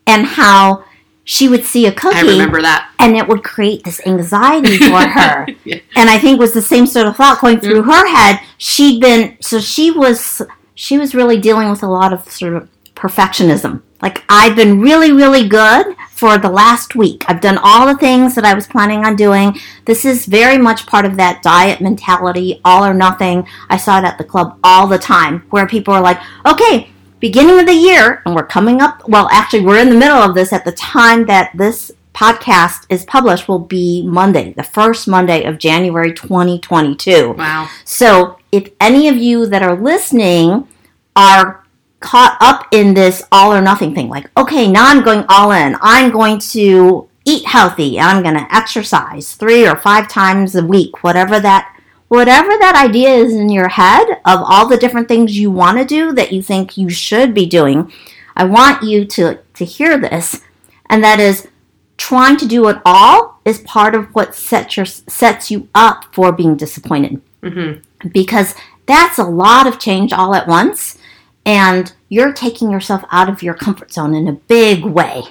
and 0.07 0.27
how 0.27 0.85
she 1.25 1.49
would 1.49 1.65
see 1.65 1.87
a 1.87 1.93
cookie 1.93 2.17
I 2.17 2.23
remember 2.23 2.61
that. 2.63 2.93
and 2.99 3.17
it 3.17 3.29
would 3.29 3.45
create 3.45 3.85
this 3.85 4.05
anxiety 4.07 4.79
for 4.79 5.01
her. 5.09 5.47
Yeah. 5.65 5.79
And 5.95 6.11
I 6.11 6.19
think 6.19 6.39
it 6.39 6.41
was 6.41 6.53
the 6.53 6.63
same 6.63 6.87
sort 6.87 7.07
of 7.07 7.17
thought 7.17 7.41
going 7.41 7.61
through 7.61 7.83
mm. 7.83 7.87
her 7.87 8.07
head. 8.09 8.41
She'd 8.59 9.01
been 9.01 9.37
so 9.41 9.61
she 9.61 9.91
was 9.91 10.43
she 10.75 10.99
was 10.99 11.15
really 11.15 11.39
dealing 11.39 11.71
with 11.71 11.83
a 11.83 11.89
lot 11.89 12.13
of 12.13 12.29
sort 12.31 12.55
of 12.55 12.69
perfectionism. 13.00 13.83
Like 14.02 14.25
I've 14.28 14.54
been 14.54 14.80
really, 14.80 15.12
really 15.12 15.49
good 15.49 15.97
for 16.11 16.38
the 16.38 16.50
last 16.50 16.95
week. 16.95 17.25
I've 17.28 17.40
done 17.40 17.59
all 17.62 17.87
the 17.87 17.97
things 17.97 18.35
that 18.35 18.45
I 18.45 18.54
was 18.54 18.66
planning 18.66 19.04
on 19.04 19.16
doing. 19.16 19.59
This 19.87 20.04
is 20.04 20.26
very 20.26 20.59
much 20.59 20.87
part 20.87 21.04
of 21.07 21.16
that 21.16 21.42
diet 21.42 21.80
mentality, 21.80 22.61
all 22.64 22.85
or 22.85 22.95
nothing. 22.95 23.47
I 23.69 23.76
saw 23.76 23.99
it 23.99 24.04
at 24.04 24.19
the 24.19 24.25
club 24.25 24.59
all 24.62 24.87
the 24.87 24.99
time 24.99 25.40
where 25.50 25.66
people 25.66 25.95
are 25.95 26.02
like, 26.02 26.21
okay, 26.47 26.90
beginning 27.21 27.59
of 27.59 27.66
the 27.66 27.75
year, 27.75 28.23
and 28.25 28.35
we're 28.35 28.47
coming 28.47 28.80
up, 28.80 29.07
well, 29.09 29.28
actually, 29.30 29.64
we're 29.64 29.80
in 29.80 29.90
the 29.90 29.99
middle 29.99 30.19
of 30.19 30.35
this 30.35 30.52
at 30.52 30.64
the 30.64 30.73
time 30.73 31.26
that 31.26 31.50
this 31.54 31.92
podcast 32.14 32.87
is 32.88 33.04
published 33.04 33.47
will 33.49 33.59
be 33.59 34.04
Monday, 34.07 34.52
the 34.54 34.62
first 34.62 35.07
Monday 35.07 35.45
of 35.45 35.59
January 35.59 36.12
2022. 36.12 37.33
Wow. 37.33 37.69
So, 37.85 38.38
if 38.50 38.71
any 38.80 39.09
of 39.09 39.16
you 39.16 39.47
that 39.47 39.62
are 39.62 39.76
listening 39.76 40.66
are 41.14 41.64
caught 42.00 42.37
up 42.40 42.66
in 42.73 42.95
this 42.95 43.23
all 43.30 43.52
or 43.52 43.61
nothing 43.61 43.95
thing, 43.95 44.09
like, 44.09 44.30
okay, 44.37 44.71
now 44.71 44.87
I'm 44.87 45.04
going 45.04 45.25
all 45.28 45.52
in, 45.52 45.76
I'm 45.80 46.11
going 46.11 46.38
to 46.38 47.09
eat 47.25 47.45
healthy, 47.47 48.00
I'm 48.00 48.23
going 48.23 48.35
to 48.35 48.54
exercise 48.54 49.35
three 49.35 49.69
or 49.69 49.76
five 49.76 50.09
times 50.09 50.54
a 50.54 50.64
week, 50.64 51.04
whatever 51.04 51.38
that 51.40 51.76
whatever 52.11 52.50
that 52.59 52.75
idea 52.75 53.09
is 53.09 53.33
in 53.33 53.49
your 53.49 53.69
head 53.69 54.04
of 54.25 54.40
all 54.42 54.66
the 54.66 54.76
different 54.76 55.07
things 55.07 55.38
you 55.38 55.49
want 55.49 55.78
to 55.78 55.85
do 55.85 56.12
that 56.12 56.33
you 56.33 56.42
think 56.42 56.76
you 56.76 56.90
should 56.90 57.33
be 57.33 57.47
doing, 57.47 57.90
I 58.35 58.45
want 58.45 58.83
you 58.83 59.04
to, 59.04 59.38
to 59.54 59.64
hear 59.64 59.97
this. 59.97 60.40
And 60.87 61.04
that 61.04 61.21
is 61.21 61.47
trying 61.99 62.37
to 62.38 62.49
do 62.49 62.66
it 62.66 62.78
all 62.85 63.40
is 63.45 63.61
part 63.61 63.95
of 63.95 64.12
what 64.12 64.35
sets, 64.35 64.76
your, 64.76 64.87
sets 64.87 65.52
you 65.52 65.69
up 65.73 66.12
for 66.12 66.33
being 66.33 66.57
disappointed. 66.57 67.23
Mm-hmm. 67.45 68.09
Because 68.09 68.57
that's 68.87 69.19
a 69.19 69.25
lot 69.25 69.69
of 69.69 69.78
change 69.78 70.12
all 70.12 70.35
at 70.35 70.49
once. 70.49 70.99
And 71.50 71.92
you're 72.09 72.33
taking 72.33 72.71
yourself 72.71 73.02
out 73.11 73.28
of 73.28 73.42
your 73.42 73.54
comfort 73.54 73.92
zone 73.92 74.14
in 74.14 74.28
a 74.28 74.33
big 74.33 74.85
way, 74.85 75.25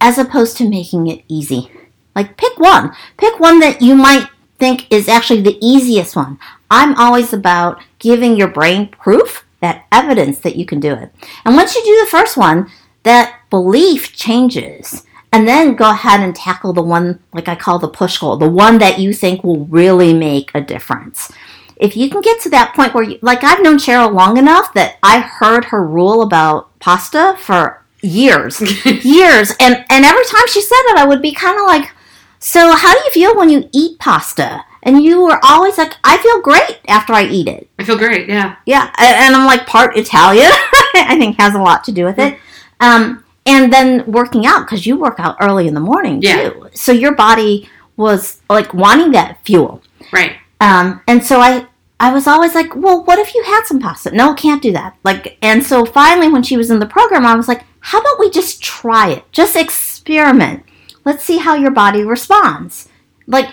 as 0.00 0.18
opposed 0.18 0.56
to 0.56 0.68
making 0.68 1.06
it 1.06 1.22
easy. 1.28 1.70
Like, 2.16 2.36
pick 2.36 2.58
one. 2.58 2.92
Pick 3.18 3.38
one 3.38 3.60
that 3.60 3.80
you 3.80 3.94
might 3.94 4.28
think 4.58 4.92
is 4.92 5.08
actually 5.08 5.42
the 5.42 5.64
easiest 5.64 6.16
one. 6.16 6.40
I'm 6.72 6.96
always 6.96 7.32
about 7.32 7.80
giving 8.00 8.34
your 8.34 8.48
brain 8.48 8.88
proof, 8.88 9.44
that 9.60 9.86
evidence 9.92 10.40
that 10.40 10.56
you 10.56 10.66
can 10.66 10.80
do 10.80 10.92
it. 10.92 11.14
And 11.44 11.54
once 11.54 11.76
you 11.76 11.84
do 11.84 12.00
the 12.04 12.10
first 12.10 12.36
one, 12.36 12.68
that 13.04 13.38
belief 13.48 14.12
changes. 14.12 15.06
And 15.32 15.46
then 15.46 15.76
go 15.76 15.88
ahead 15.88 16.18
and 16.18 16.34
tackle 16.34 16.72
the 16.72 16.82
one, 16.82 17.20
like 17.32 17.46
I 17.46 17.54
call 17.54 17.78
the 17.78 17.86
push 17.86 18.18
goal, 18.18 18.36
the 18.38 18.50
one 18.50 18.78
that 18.78 18.98
you 18.98 19.12
think 19.12 19.44
will 19.44 19.66
really 19.66 20.12
make 20.14 20.50
a 20.52 20.60
difference. 20.60 21.30
If 21.76 21.96
you 21.96 22.08
can 22.10 22.20
get 22.20 22.40
to 22.42 22.50
that 22.50 22.74
point 22.74 22.94
where, 22.94 23.04
you, 23.04 23.18
like 23.22 23.42
I've 23.44 23.62
known 23.62 23.78
Cheryl 23.78 24.12
long 24.12 24.36
enough 24.36 24.72
that 24.74 24.96
I 25.02 25.20
heard 25.20 25.66
her 25.66 25.84
rule 25.84 26.22
about 26.22 26.78
pasta 26.78 27.36
for 27.38 27.82
years, 28.02 28.60
years, 29.04 29.52
and 29.60 29.84
and 29.90 30.04
every 30.04 30.24
time 30.26 30.46
she 30.48 30.60
said 30.60 30.76
it, 30.90 30.98
I 30.98 31.04
would 31.06 31.22
be 31.22 31.32
kind 31.32 31.58
of 31.58 31.66
like, 31.66 31.90
so, 32.38 32.74
how 32.76 32.92
do 32.92 33.00
you 33.04 33.10
feel 33.10 33.36
when 33.36 33.48
you 33.48 33.68
eat 33.72 33.98
pasta? 33.98 34.64
And 34.86 35.02
you 35.02 35.22
were 35.22 35.40
always 35.42 35.78
like, 35.78 35.94
I 36.04 36.18
feel 36.18 36.42
great 36.42 36.78
after 36.88 37.14
I 37.14 37.24
eat 37.24 37.48
it. 37.48 37.68
I 37.78 37.84
feel 37.84 37.96
great, 37.96 38.28
yeah. 38.28 38.56
Yeah, 38.66 38.92
and 38.98 39.34
I'm 39.34 39.46
like 39.46 39.66
part 39.66 39.96
Italian. 39.96 40.50
I 40.94 41.16
think 41.18 41.38
has 41.38 41.54
a 41.54 41.58
lot 41.58 41.84
to 41.84 41.92
do 41.92 42.04
with 42.04 42.18
it. 42.18 42.38
Um, 42.80 43.24
and 43.46 43.72
then 43.72 44.04
working 44.06 44.44
out 44.44 44.66
because 44.66 44.86
you 44.86 44.98
work 44.98 45.14
out 45.18 45.36
early 45.40 45.66
in 45.68 45.72
the 45.74 45.80
morning 45.80 46.20
Yeah. 46.22 46.50
too. 46.50 46.68
So 46.74 46.92
your 46.92 47.14
body 47.14 47.66
was 47.96 48.42
like 48.50 48.74
wanting 48.74 49.12
that 49.12 49.38
fuel. 49.46 49.82
Right. 50.12 50.36
Um, 50.64 51.02
and 51.06 51.22
so 51.22 51.40
I, 51.40 51.66
I 52.00 52.12
was 52.12 52.26
always 52.26 52.54
like, 52.54 52.74
well, 52.74 53.04
what 53.04 53.18
if 53.18 53.34
you 53.34 53.42
had 53.42 53.64
some 53.64 53.80
pasta? 53.80 54.10
No, 54.12 54.32
can't 54.32 54.62
do 54.62 54.72
that. 54.72 54.96
Like, 55.04 55.36
and 55.42 55.62
so 55.62 55.84
finally, 55.84 56.28
when 56.28 56.42
she 56.42 56.56
was 56.56 56.70
in 56.70 56.78
the 56.78 56.86
program, 56.86 57.26
I 57.26 57.34
was 57.34 57.48
like, 57.48 57.64
how 57.80 58.00
about 58.00 58.18
we 58.18 58.30
just 58.30 58.62
try 58.62 59.10
it? 59.10 59.30
Just 59.30 59.56
experiment. 59.56 60.64
Let's 61.04 61.22
see 61.22 61.36
how 61.36 61.54
your 61.54 61.70
body 61.70 62.02
responds. 62.02 62.88
Like, 63.26 63.52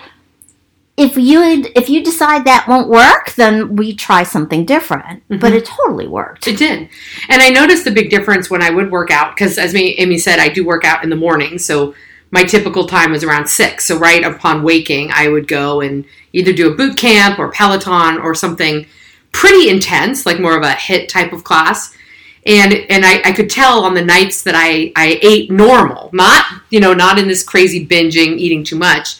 if 0.96 1.16
you 1.16 1.64
if 1.74 1.88
you 1.90 2.02
decide 2.02 2.44
that 2.44 2.66
won't 2.68 2.88
work, 2.88 3.34
then 3.34 3.76
we 3.76 3.94
try 3.94 4.22
something 4.22 4.64
different. 4.64 5.22
But 5.28 5.52
it 5.52 5.66
totally 5.66 6.06
worked. 6.06 6.46
It 6.46 6.56
did. 6.58 6.88
And 7.28 7.42
I 7.42 7.50
noticed 7.50 7.84
the 7.84 7.90
big 7.90 8.08
difference 8.08 8.48
when 8.48 8.62
I 8.62 8.70
would 8.70 8.90
work 8.90 9.10
out 9.10 9.34
because, 9.34 9.58
as 9.58 9.74
Amy 9.74 10.18
said, 10.18 10.38
I 10.38 10.48
do 10.48 10.64
work 10.64 10.84
out 10.84 11.04
in 11.04 11.10
the 11.10 11.16
morning. 11.16 11.58
So 11.58 11.94
my 12.32 12.42
typical 12.42 12.86
time 12.86 13.12
was 13.12 13.22
around 13.22 13.46
six. 13.46 13.84
So 13.84 13.98
right 13.98 14.24
upon 14.24 14.64
waking, 14.64 15.10
I 15.12 15.28
would 15.28 15.46
go 15.46 15.82
and 15.82 16.04
either 16.32 16.52
do 16.52 16.72
a 16.72 16.74
boot 16.74 16.96
camp 16.96 17.38
or 17.38 17.52
Peloton 17.52 18.18
or 18.18 18.34
something 18.34 18.86
pretty 19.32 19.68
intense, 19.68 20.26
like 20.26 20.40
more 20.40 20.56
of 20.56 20.64
a 20.64 20.72
HIIT 20.72 21.08
type 21.08 21.32
of 21.32 21.44
class. 21.44 21.94
And 22.44 22.72
and 22.88 23.04
I, 23.04 23.20
I 23.24 23.32
could 23.32 23.48
tell 23.48 23.84
on 23.84 23.94
the 23.94 24.04
nights 24.04 24.42
that 24.42 24.54
I, 24.56 24.92
I 24.96 25.20
ate 25.22 25.50
normal, 25.50 26.10
not 26.12 26.44
you 26.70 26.80
know 26.80 26.92
not 26.92 27.18
in 27.18 27.28
this 27.28 27.44
crazy 27.44 27.86
binging 27.86 28.38
eating 28.38 28.64
too 28.64 28.76
much. 28.76 29.16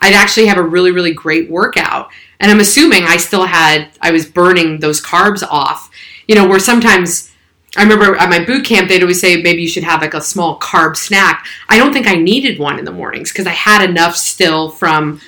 I'd 0.00 0.14
actually 0.14 0.46
have 0.46 0.56
a 0.56 0.62
really 0.62 0.90
really 0.90 1.12
great 1.12 1.50
workout, 1.50 2.10
and 2.40 2.50
I'm 2.50 2.60
assuming 2.60 3.04
I 3.04 3.18
still 3.18 3.44
had 3.44 3.90
I 4.00 4.10
was 4.10 4.24
burning 4.24 4.80
those 4.80 5.02
carbs 5.02 5.42
off. 5.42 5.90
You 6.26 6.34
know 6.34 6.48
where 6.48 6.58
sometimes 6.58 7.31
I 7.76 7.82
remember 7.82 8.16
at 8.16 8.28
my 8.28 8.44
boot 8.44 8.66
camp 8.66 8.88
they'd 8.88 9.02
always 9.02 9.20
say 9.20 9.40
maybe 9.40 9.62
you 9.62 9.68
should 9.68 9.84
have 9.84 10.02
like 10.02 10.14
a 10.14 10.20
small 10.20 10.58
carb 10.58 10.96
snack. 10.96 11.46
I 11.68 11.78
don't 11.78 11.92
think 11.92 12.06
I 12.06 12.16
needed 12.16 12.58
one 12.58 12.78
in 12.78 12.84
the 12.84 12.92
mornings 12.92 13.32
because 13.32 13.46
I 13.46 13.52
had 13.52 13.88
enough 13.88 14.16
still 14.16 14.70
from 14.70 15.20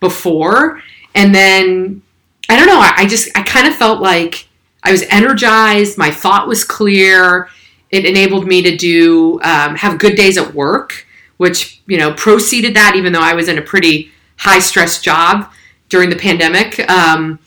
before, 0.00 0.82
and 1.14 1.34
then 1.34 2.02
I 2.48 2.56
don't 2.56 2.66
know. 2.66 2.80
I, 2.80 2.92
I 2.96 3.06
just 3.06 3.28
I 3.36 3.42
kind 3.42 3.68
of 3.68 3.76
felt 3.76 4.00
like 4.00 4.48
I 4.82 4.90
was 4.90 5.02
energized. 5.10 5.96
My 5.96 6.10
thought 6.10 6.48
was 6.48 6.64
clear. 6.64 7.48
It 7.90 8.04
enabled 8.04 8.46
me 8.46 8.62
to 8.62 8.76
do 8.76 9.40
um, 9.42 9.76
have 9.76 9.98
good 9.98 10.16
days 10.16 10.36
at 10.36 10.54
work, 10.54 11.06
which 11.36 11.82
you 11.86 11.98
know 11.98 12.12
proceeded 12.14 12.74
that. 12.74 12.96
Even 12.96 13.12
though 13.12 13.20
I 13.22 13.34
was 13.34 13.48
in 13.48 13.58
a 13.58 13.62
pretty 13.62 14.10
high 14.38 14.58
stress 14.58 15.00
job 15.00 15.52
during 15.88 16.10
the 16.10 16.16
pandemic, 16.16 16.80
um, 16.90 17.38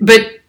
but 0.00 0.40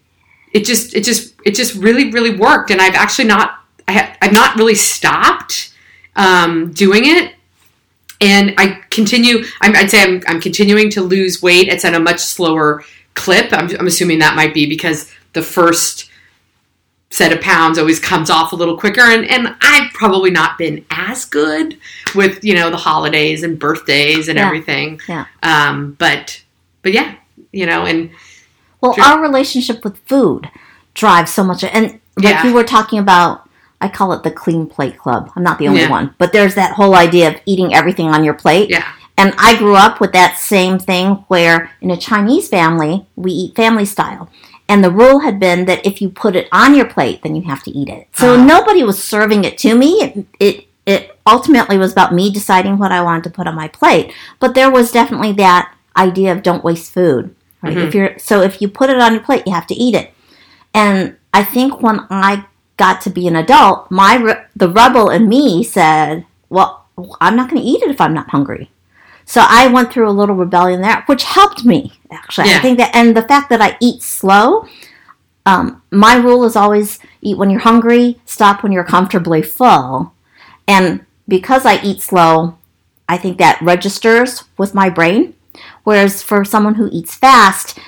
it 0.52 0.66
just 0.66 0.96
it 0.96 1.04
just 1.04 1.36
it 1.48 1.56
just 1.56 1.74
really 1.76 2.12
really 2.12 2.36
worked. 2.36 2.70
And 2.72 2.80
I've 2.82 2.96
actually 2.96 3.26
not 3.36 3.48
I 3.88 3.92
ha- 3.94 4.18
I've 4.22 4.34
not 4.34 4.56
really 4.58 4.76
stopped 4.76 5.74
um, 6.16 6.72
doing 6.74 7.04
it. 7.06 7.34
And 8.20 8.56
I 8.58 8.82
continue. 8.90 9.44
I'm, 9.62 9.76
I'd 9.76 9.92
say 9.92 10.02
I'm, 10.04 10.24
I'm 10.28 10.42
continuing 10.42 10.90
to 10.92 11.02
lose 11.02 11.42
weight. 11.42 11.68
It's 11.68 11.86
at 11.86 11.94
a 11.94 12.00
much 12.00 12.20
slower 12.20 12.84
clip. 13.14 13.54
I'm, 13.54 13.70
I'm 13.80 13.86
assuming 13.86 14.18
that 14.20 14.36
might 14.36 14.56
be 14.56 14.68
because 14.68 15.12
the 15.34 15.44
first 15.44 16.10
set 17.12 17.32
of 17.32 17.40
pounds 17.42 17.78
always 17.78 18.00
comes 18.00 18.30
off 18.32 18.52
a 18.54 18.56
little 18.56 18.76
quicker 18.78 19.02
and, 19.02 19.24
and 19.26 19.56
I've 19.62 19.94
probably 19.94 20.32
not 20.32 20.58
been 20.58 20.84
as 20.90 21.26
good 21.26 21.78
with, 22.16 22.44
you 22.44 22.54
know, 22.56 22.70
the 22.72 22.78
holidays 22.78 23.44
and 23.44 23.58
birthdays 23.60 24.28
and 24.30 24.38
Yeah. 24.40 24.46
everything. 24.48 25.00
Yeah. 25.08 25.26
Um, 25.44 25.94
but 26.00 26.42
but 26.82 26.94
yeah, 26.94 27.16
you 27.52 27.66
know, 27.68 27.86
and 27.86 28.10
Well, 28.82 28.94
Sure. 28.96 29.04
our 29.06 29.22
relationship 29.22 29.84
with 29.86 29.98
food 30.08 30.50
drives 30.98 31.32
so 31.32 31.44
much. 31.44 31.64
And 31.64 32.00
like 32.18 32.36
Yeah. 32.36 32.46
you 32.48 32.54
were 32.54 32.64
talking 32.64 33.00
about, 33.00 33.44
I 33.80 33.88
call 33.88 34.12
it 34.14 34.24
the 34.24 34.32
clean 34.32 34.66
plate 34.66 34.98
club. 34.98 35.30
I'm 35.36 35.44
not 35.44 35.60
the 35.60 35.68
only 35.68 35.82
Yeah. 35.82 35.90
one, 35.90 36.16
but 36.18 36.34
there's 36.34 36.56
that 36.56 36.72
whole 36.74 36.96
idea 36.96 37.28
of 37.30 37.36
eating 37.46 37.74
everything 37.74 38.10
on 38.10 38.24
your 38.24 38.34
plate. 38.34 38.70
yeah. 38.70 38.84
And 39.20 39.34
I 39.40 39.56
grew 39.56 39.76
up 39.76 40.00
with 40.00 40.12
that 40.14 40.38
same 40.38 40.78
thing 40.78 41.24
where 41.28 41.72
in 41.82 41.90
a 41.90 41.98
Chinese 41.98 42.48
family, 42.50 43.06
we 43.16 43.32
eat 43.32 43.56
family 43.56 43.86
style. 43.86 44.30
And 44.70 44.84
the 44.84 44.92
rule 44.92 45.20
had 45.20 45.40
been 45.40 45.66
that 45.66 45.84
if 45.86 46.02
you 46.02 46.10
put 46.10 46.36
it 46.36 46.48
on 46.52 46.76
your 46.76 46.86
plate, 46.86 47.22
then 47.24 47.36
you 47.36 47.44
have 47.44 47.64
to 47.64 47.72
eat 47.72 47.88
it. 47.90 48.08
So 48.14 48.34
Ah. 48.34 48.44
nobody 48.44 48.84
was 48.84 49.02
serving 49.04 49.44
it 49.46 49.58
to 49.60 49.76
me. 49.76 49.90
It, 50.04 50.26
it 50.40 50.64
it 50.96 51.20
ultimately 51.28 51.78
was 51.78 51.92
about 51.92 52.14
me 52.14 52.30
deciding 52.32 52.78
what 52.78 52.94
I 52.94 53.02
wanted 53.02 53.26
to 53.26 53.30
put 53.30 53.46
on 53.46 53.56
my 53.56 53.68
plate. 53.68 54.10
But 54.40 54.54
there 54.56 54.70
was 54.72 54.90
definitely 54.90 55.34
that 55.34 55.68
idea 55.98 56.32
of 56.32 56.42
don't 56.44 56.64
waste 56.64 56.94
food. 56.94 57.36
Right? 57.62 57.76
Mhm. 57.76 57.88
If 57.88 57.94
you're 57.96 58.14
so 58.18 58.42
if 58.42 58.62
you 58.62 58.68
put 58.70 58.90
it 58.90 59.00
on 59.02 59.12
your 59.14 59.22
plate, 59.22 59.44
you 59.46 59.54
have 59.54 59.68
to 59.68 59.76
eat 59.76 59.96
it. 59.96 60.14
And 60.78 61.18
I 61.34 61.44
think 61.44 61.82
when 61.82 62.02
I 62.12 62.46
got 62.78 63.02
to 63.02 63.10
be 63.10 63.28
an 63.28 63.36
adult, 63.36 63.90
my 63.90 64.44
the 64.56 64.70
rebel 64.70 65.10
in 65.10 65.28
me 65.28 65.64
said, 65.64 66.26
"Well, 66.50 66.86
I'm 67.20 67.36
not 67.36 67.50
going 67.50 67.62
to 67.64 67.68
eat 67.68 67.82
it 67.82 67.90
if 67.90 68.00
I'm 68.00 68.14
not 68.14 68.30
hungry." 68.30 68.70
So 69.26 69.42
I 69.44 69.68
went 69.68 69.92
through 69.92 70.08
a 70.08 70.20
little 70.20 70.36
rebellion 70.36 70.82
there, 70.82 71.04
which 71.08 71.24
helped 71.24 71.66
me 71.66 71.94
actually. 72.12 72.52
I 72.52 72.60
think 72.60 72.78
that, 72.78 72.96
and 72.96 73.18
the 73.18 73.24
fact 73.24 73.50
that 73.50 73.62
I 73.62 73.76
eat 73.82 74.04
slow. 74.04 74.68
Um, 75.48 75.82
my 75.92 76.16
rule 76.16 76.44
is 76.44 76.58
always 76.58 77.00
eat 77.22 77.38
when 77.38 77.50
you're 77.50 77.62
hungry, 77.62 78.20
stop 78.26 78.62
when 78.62 78.74
you're 78.74 78.84
comfortably 78.84 79.42
full, 79.42 80.14
and 80.68 81.06
because 81.26 81.66
I 81.66 81.82
eat 81.82 82.02
slow, 82.02 82.58
I 83.08 83.18
think 83.18 83.38
that 83.38 83.62
registers 83.62 84.44
with 84.58 84.76
my 84.76 84.90
brain. 84.90 85.34
Whereas 85.86 86.22
for 86.22 86.44
someone 86.44 86.76
who 86.76 86.90
eats 86.92 87.16
fast, 87.16 87.80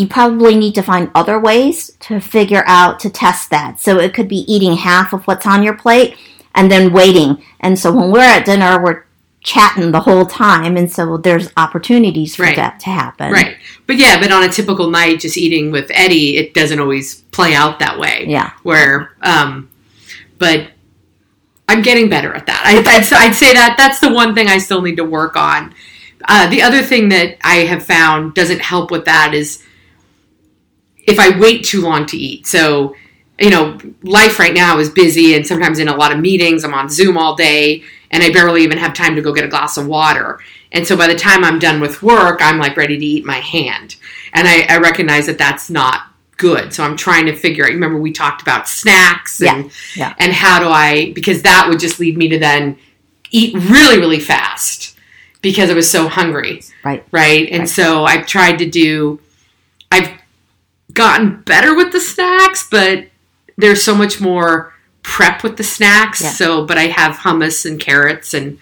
you 0.00 0.06
probably 0.08 0.54
need 0.56 0.74
to 0.74 0.82
find 0.82 1.10
other 1.14 1.38
ways 1.38 1.90
to 2.00 2.20
figure 2.20 2.64
out 2.66 2.98
to 3.00 3.10
test 3.10 3.50
that. 3.50 3.78
So 3.80 3.98
it 3.98 4.14
could 4.14 4.28
be 4.28 4.44
eating 4.52 4.74
half 4.76 5.12
of 5.12 5.24
what's 5.26 5.46
on 5.46 5.62
your 5.62 5.74
plate 5.76 6.16
and 6.54 6.70
then 6.70 6.92
waiting. 6.92 7.42
And 7.60 7.78
so 7.78 7.92
when 7.94 8.10
we're 8.10 8.20
at 8.20 8.46
dinner, 8.46 8.82
we're 8.82 9.04
chatting 9.42 9.90
the 9.90 10.00
whole 10.00 10.26
time, 10.26 10.76
and 10.76 10.92
so 10.92 11.16
there's 11.16 11.50
opportunities 11.56 12.36
for 12.36 12.42
Right. 12.42 12.56
that 12.56 12.78
to 12.80 12.90
happen. 12.90 13.32
Right. 13.32 13.56
But 13.86 13.96
yeah, 13.96 14.20
but 14.20 14.30
on 14.30 14.42
a 14.42 14.48
typical 14.48 14.90
night 14.90 15.20
just 15.20 15.38
eating 15.38 15.70
with 15.70 15.90
Eddie, 15.94 16.36
it 16.36 16.52
doesn't 16.52 16.78
always 16.78 17.22
play 17.32 17.54
out 17.54 17.78
that 17.78 17.98
way. 17.98 18.26
Yeah. 18.28 18.50
Where 18.64 19.12
um 19.22 19.70
but 20.38 20.70
I'm 21.68 21.82
getting 21.82 22.08
better 22.08 22.34
at 22.34 22.46
that. 22.46 22.62
I, 22.64 22.78
I'd, 22.78 23.12
I'd 23.30 23.34
say 23.36 23.52
that 23.54 23.76
that's 23.78 24.00
the 24.00 24.12
one 24.12 24.34
thing 24.34 24.48
I 24.48 24.58
still 24.58 24.82
need 24.82 24.96
to 24.96 25.04
work 25.04 25.36
on. 25.36 25.74
Uh, 26.28 26.48
the 26.50 26.62
other 26.62 26.82
thing 26.82 27.08
that 27.10 27.36
I 27.42 27.56
have 27.64 27.84
found 27.84 28.34
doesn't 28.34 28.60
help 28.60 28.90
with 28.90 29.04
that 29.04 29.32
is 29.34 29.62
if 31.10 31.18
I 31.18 31.38
wait 31.38 31.64
too 31.64 31.80
long 31.82 32.06
to 32.06 32.16
eat. 32.16 32.46
So, 32.46 32.94
you 33.38 33.50
know, 33.50 33.78
life 34.02 34.38
right 34.38 34.54
now 34.54 34.78
is 34.78 34.88
busy 34.90 35.34
and 35.34 35.46
sometimes 35.46 35.78
in 35.78 35.88
a 35.88 35.96
lot 35.96 36.12
of 36.12 36.18
meetings. 36.18 36.64
I'm 36.64 36.74
on 36.74 36.88
Zoom 36.88 37.16
all 37.18 37.34
day 37.34 37.82
and 38.10 38.22
I 38.22 38.30
barely 38.32 38.62
even 38.62 38.78
have 38.78 38.94
time 38.94 39.16
to 39.16 39.22
go 39.22 39.32
get 39.32 39.44
a 39.44 39.48
glass 39.48 39.76
of 39.76 39.86
water. 39.86 40.40
And 40.72 40.86
so 40.86 40.96
by 40.96 41.06
the 41.06 41.14
time 41.14 41.42
I'm 41.44 41.58
done 41.58 41.80
with 41.80 42.02
work, 42.02 42.40
I'm 42.42 42.58
like 42.58 42.76
ready 42.76 42.96
to 42.98 43.04
eat 43.04 43.24
my 43.24 43.38
hand. 43.38 43.96
And 44.34 44.46
I, 44.46 44.66
I 44.68 44.78
recognize 44.78 45.26
that 45.26 45.38
that's 45.38 45.68
not 45.70 46.02
good. 46.36 46.72
So 46.72 46.84
I'm 46.84 46.96
trying 46.96 47.26
to 47.26 47.34
figure 47.34 47.64
out. 47.64 47.70
Remember, 47.70 47.98
we 47.98 48.12
talked 48.12 48.40
about 48.42 48.68
snacks 48.68 49.42
and 49.42 49.64
Yeah, 49.66 49.70
yeah. 49.96 50.14
and 50.18 50.32
how 50.32 50.58
do 50.60 50.68
I 50.68 51.12
because 51.12 51.42
that 51.42 51.66
would 51.68 51.80
just 51.80 51.98
lead 52.00 52.16
me 52.16 52.28
to 52.28 52.38
then 52.38 52.78
eat 53.30 53.54
really 53.54 53.98
really 53.98 54.20
fast 54.20 54.96
because 55.42 55.70
I 55.70 55.74
was 55.74 55.90
so 55.90 56.08
hungry, 56.08 56.62
Right. 56.84 57.04
right? 57.10 57.48
And 57.50 57.60
Right. 57.60 57.68
so 57.68 58.04
I've 58.04 58.26
tried 58.26 58.58
to 58.58 58.66
do. 58.68 59.20
I've 59.90 60.10
gotten 60.94 61.42
better 61.42 61.74
with 61.74 61.92
the 61.92 62.00
snacks, 62.00 62.66
but 62.70 63.06
there's 63.56 63.82
so 63.82 63.94
much 63.94 64.20
more 64.20 64.72
prep 65.02 65.42
with 65.42 65.56
the 65.56 65.64
snacks. 65.64 66.22
Yeah. 66.22 66.30
So, 66.30 66.66
but 66.66 66.78
I 66.78 66.86
have 66.88 67.16
hummus 67.16 67.64
and 67.64 67.80
carrots 67.80 68.34
and 68.34 68.58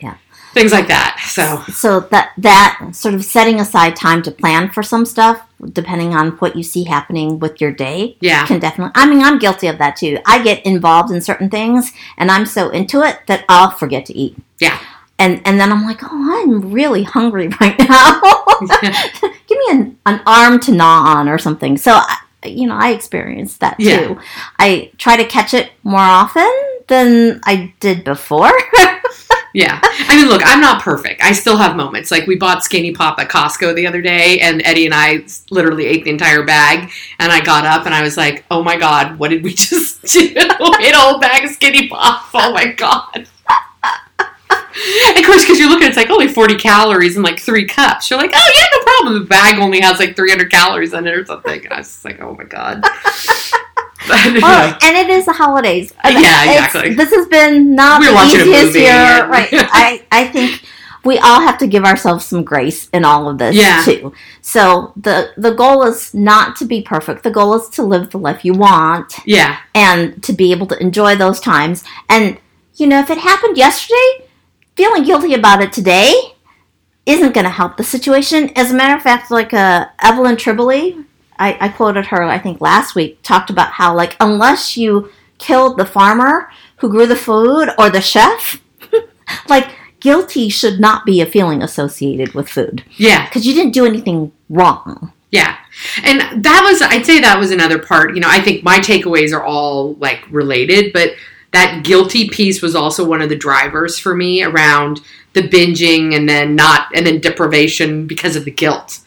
Yeah. 0.00 0.14
things 0.54 0.72
like 0.72 0.88
that. 0.88 1.18
So 1.28 1.62
So 1.72 2.00
that 2.10 2.32
that 2.38 2.90
sort 2.92 3.14
of 3.14 3.24
setting 3.24 3.60
aside 3.60 3.96
time 3.96 4.22
to 4.22 4.30
plan 4.30 4.70
for 4.70 4.82
some 4.82 5.04
stuff, 5.06 5.40
depending 5.72 6.14
on 6.14 6.32
what 6.32 6.56
you 6.56 6.62
see 6.62 6.84
happening 6.84 7.38
with 7.38 7.60
your 7.60 7.72
day, 7.72 8.16
yeah, 8.20 8.46
can 8.46 8.58
definitely. 8.60 8.92
I 8.94 9.08
mean, 9.08 9.22
I'm 9.22 9.38
guilty 9.38 9.66
of 9.68 9.78
that 9.78 9.96
too. 9.96 10.18
I 10.26 10.42
get 10.42 10.64
involved 10.66 11.10
in 11.10 11.20
certain 11.20 11.48
things, 11.50 11.92
and 12.18 12.30
I'm 12.30 12.46
so 12.46 12.68
into 12.70 13.00
it 13.02 13.20
that 13.28 13.44
I'll 13.48 13.70
forget 13.70 14.04
to 14.06 14.14
eat. 14.16 14.36
yeah, 14.58 14.78
And 15.18 15.40
and 15.46 15.58
then 15.60 15.70
I'm 15.72 15.84
like, 15.86 16.00
oh, 16.02 16.42
I'm 16.42 16.70
really 16.72 17.04
hungry 17.04 17.48
right 17.60 17.78
now. 17.88 18.41
Give 19.46 19.58
me 19.58 19.64
an, 19.70 19.98
an 20.06 20.20
arm 20.26 20.60
to 20.60 20.72
gnaw 20.72 21.16
on 21.16 21.28
or 21.28 21.38
something. 21.38 21.76
So, 21.76 21.92
I, 21.92 22.18
you 22.44 22.66
know, 22.66 22.76
I 22.76 22.90
experienced 22.90 23.60
that 23.60 23.78
too. 23.78 23.84
Yeah. 23.84 24.22
I 24.58 24.90
try 24.98 25.16
to 25.16 25.24
catch 25.24 25.54
it 25.54 25.70
more 25.82 26.00
often 26.00 26.50
than 26.88 27.40
I 27.44 27.72
did 27.80 28.04
before. 28.04 28.50
yeah. 29.54 29.80
I 29.82 30.16
mean, 30.16 30.28
look, 30.28 30.42
I'm 30.44 30.60
not 30.60 30.82
perfect. 30.82 31.22
I 31.22 31.32
still 31.32 31.56
have 31.56 31.76
moments. 31.76 32.10
Like 32.10 32.26
we 32.26 32.36
bought 32.36 32.64
Skinny 32.64 32.92
Pop 32.92 33.18
at 33.18 33.28
Costco 33.28 33.74
the 33.74 33.86
other 33.86 34.02
day, 34.02 34.40
and 34.40 34.62
Eddie 34.64 34.86
and 34.86 34.94
I 34.94 35.24
literally 35.50 35.86
ate 35.86 36.04
the 36.04 36.10
entire 36.10 36.42
bag. 36.42 36.90
And 37.18 37.32
I 37.32 37.40
got 37.40 37.64
up 37.64 37.86
and 37.86 37.94
I 37.94 38.02
was 38.02 38.16
like, 38.16 38.44
"Oh 38.50 38.62
my 38.62 38.76
god, 38.76 39.18
what 39.18 39.28
did 39.30 39.42
we 39.42 39.54
just 39.54 40.02
do? 40.02 40.20
ate 40.20 40.36
a 40.36 40.98
whole 40.98 41.20
bag 41.20 41.44
of 41.44 41.50
Skinny 41.50 41.88
Pop. 41.88 42.26
Oh 42.34 42.52
my 42.52 42.72
god." 42.72 43.28
Of 45.16 45.24
course, 45.24 45.42
because 45.44 45.58
you're 45.58 45.68
looking, 45.68 45.88
it's 45.88 45.96
like 45.96 46.10
only 46.10 46.28
40 46.28 46.56
calories 46.56 47.16
and 47.16 47.24
like 47.24 47.38
three 47.40 47.66
cups. 47.66 48.10
You're 48.10 48.18
like, 48.18 48.32
oh 48.34 48.52
yeah, 48.56 48.64
no 48.72 48.82
problem. 48.84 49.22
The 49.22 49.28
bag 49.28 49.58
only 49.60 49.80
has 49.80 49.98
like 49.98 50.16
300 50.16 50.50
calories 50.50 50.92
in 50.92 51.06
it 51.06 51.14
or 51.14 51.24
something. 51.26 51.64
And 51.64 51.72
I 51.72 51.78
was 51.78 51.88
just 51.88 52.04
like, 52.04 52.20
oh 52.20 52.34
my 52.34 52.44
god. 52.44 52.82
Well, 54.08 54.76
and 54.82 54.96
it 54.96 55.08
is 55.10 55.26
the 55.26 55.32
holidays. 55.32 55.92
Yeah, 56.04 56.10
It's- 56.10 56.66
exactly. 56.66 56.94
This 56.94 57.14
has 57.14 57.28
been 57.28 57.74
not 57.76 58.00
We 58.00 58.08
were 58.08 58.14
the 58.14 58.50
easiest 58.50 58.74
year, 58.76 58.90
and- 58.90 59.30
right? 59.30 59.48
I 59.52 60.04
I 60.10 60.26
think 60.26 60.64
we 61.04 61.18
all 61.18 61.40
have 61.40 61.56
to 61.58 61.68
give 61.68 61.84
ourselves 61.84 62.24
some 62.24 62.42
grace 62.42 62.88
in 62.92 63.04
all 63.04 63.28
of 63.28 63.38
this 63.38 63.54
Yeah. 63.54 63.80
too. 63.84 64.12
So 64.40 64.92
the 64.96 65.30
the 65.36 65.52
goal 65.54 65.84
is 65.84 66.12
not 66.14 66.56
to 66.56 66.64
be 66.64 66.82
perfect. 66.82 67.22
The 67.22 67.30
goal 67.30 67.54
is 67.54 67.68
to 67.70 67.82
live 67.84 68.10
the 68.10 68.18
life 68.18 68.44
you 68.44 68.54
want 68.54 69.14
yeah, 69.24 69.58
and 69.72 70.20
to 70.24 70.32
be 70.32 70.50
able 70.50 70.66
to 70.66 70.78
enjoy 70.82 71.14
those 71.14 71.38
times. 71.38 71.84
And 72.08 72.38
you 72.74 72.88
know, 72.88 72.98
if 72.98 73.08
it 73.08 73.18
happened 73.18 73.56
yesterday, 73.56 74.26
feeling 74.82 75.04
guilty 75.04 75.32
about 75.34 75.62
it 75.62 75.72
today 75.72 76.12
isn't 77.06 77.34
going 77.34 77.44
to 77.44 77.50
help 77.50 77.76
the 77.76 77.84
situation. 77.84 78.50
As 78.56 78.72
a 78.72 78.74
matter 78.74 78.96
of 78.96 79.02
fact, 79.02 79.30
like 79.30 79.54
uh, 79.54 79.86
Evelyn 80.02 80.34
Tribole, 80.34 81.04
I, 81.38 81.56
I 81.60 81.68
quoted 81.68 82.06
her, 82.06 82.24
I 82.24 82.40
think 82.40 82.60
last 82.60 82.96
week, 82.96 83.22
talked 83.22 83.48
about 83.48 83.70
how 83.70 83.94
like 83.94 84.16
unless 84.18 84.76
you 84.76 85.08
killed 85.38 85.78
the 85.78 85.86
farmer 85.86 86.50
who 86.78 86.90
grew 86.90 87.06
the 87.06 87.14
food 87.14 87.68
or 87.78 87.90
the 87.90 88.00
chef, 88.00 88.60
like 89.48 89.70
guilty 90.00 90.48
should 90.48 90.80
not 90.80 91.06
be 91.06 91.20
a 91.20 91.26
feeling 91.26 91.62
associated 91.62 92.34
with 92.34 92.48
food 92.48 92.84
yeah. 92.96 93.26
because 93.26 93.46
you 93.46 93.54
didn't 93.54 93.74
do 93.74 93.86
anything 93.86 94.32
wrong. 94.50 95.12
Yeah. 95.30 95.58
And 96.02 96.44
that 96.44 96.68
was, 96.68 96.82
I'd 96.82 97.06
say 97.06 97.20
that 97.20 97.38
was 97.38 97.52
another 97.52 97.78
part. 97.78 98.16
You 98.16 98.20
know, 98.20 98.28
I 98.28 98.40
think 98.40 98.64
my 98.64 98.80
takeaways 98.80 99.32
are 99.32 99.44
all 99.44 99.94
like 99.94 100.24
related, 100.28 100.92
but 100.92 101.12
that 101.52 101.84
guilty 101.84 102.28
piece 102.28 102.60
was 102.60 102.74
also 102.74 103.06
one 103.06 103.22
of 103.22 103.28
the 103.28 103.36
drivers 103.36 103.98
for 103.98 104.14
me 104.14 104.42
around 104.42 105.00
the 105.34 105.48
binging 105.48 106.14
and 106.16 106.28
then 106.28 106.54
not, 106.54 106.88
and 106.94 107.06
then 107.06 107.20
deprivation 107.20 108.06
because 108.06 108.36
of 108.36 108.44
the 108.44 108.50
guilt. 108.50 109.00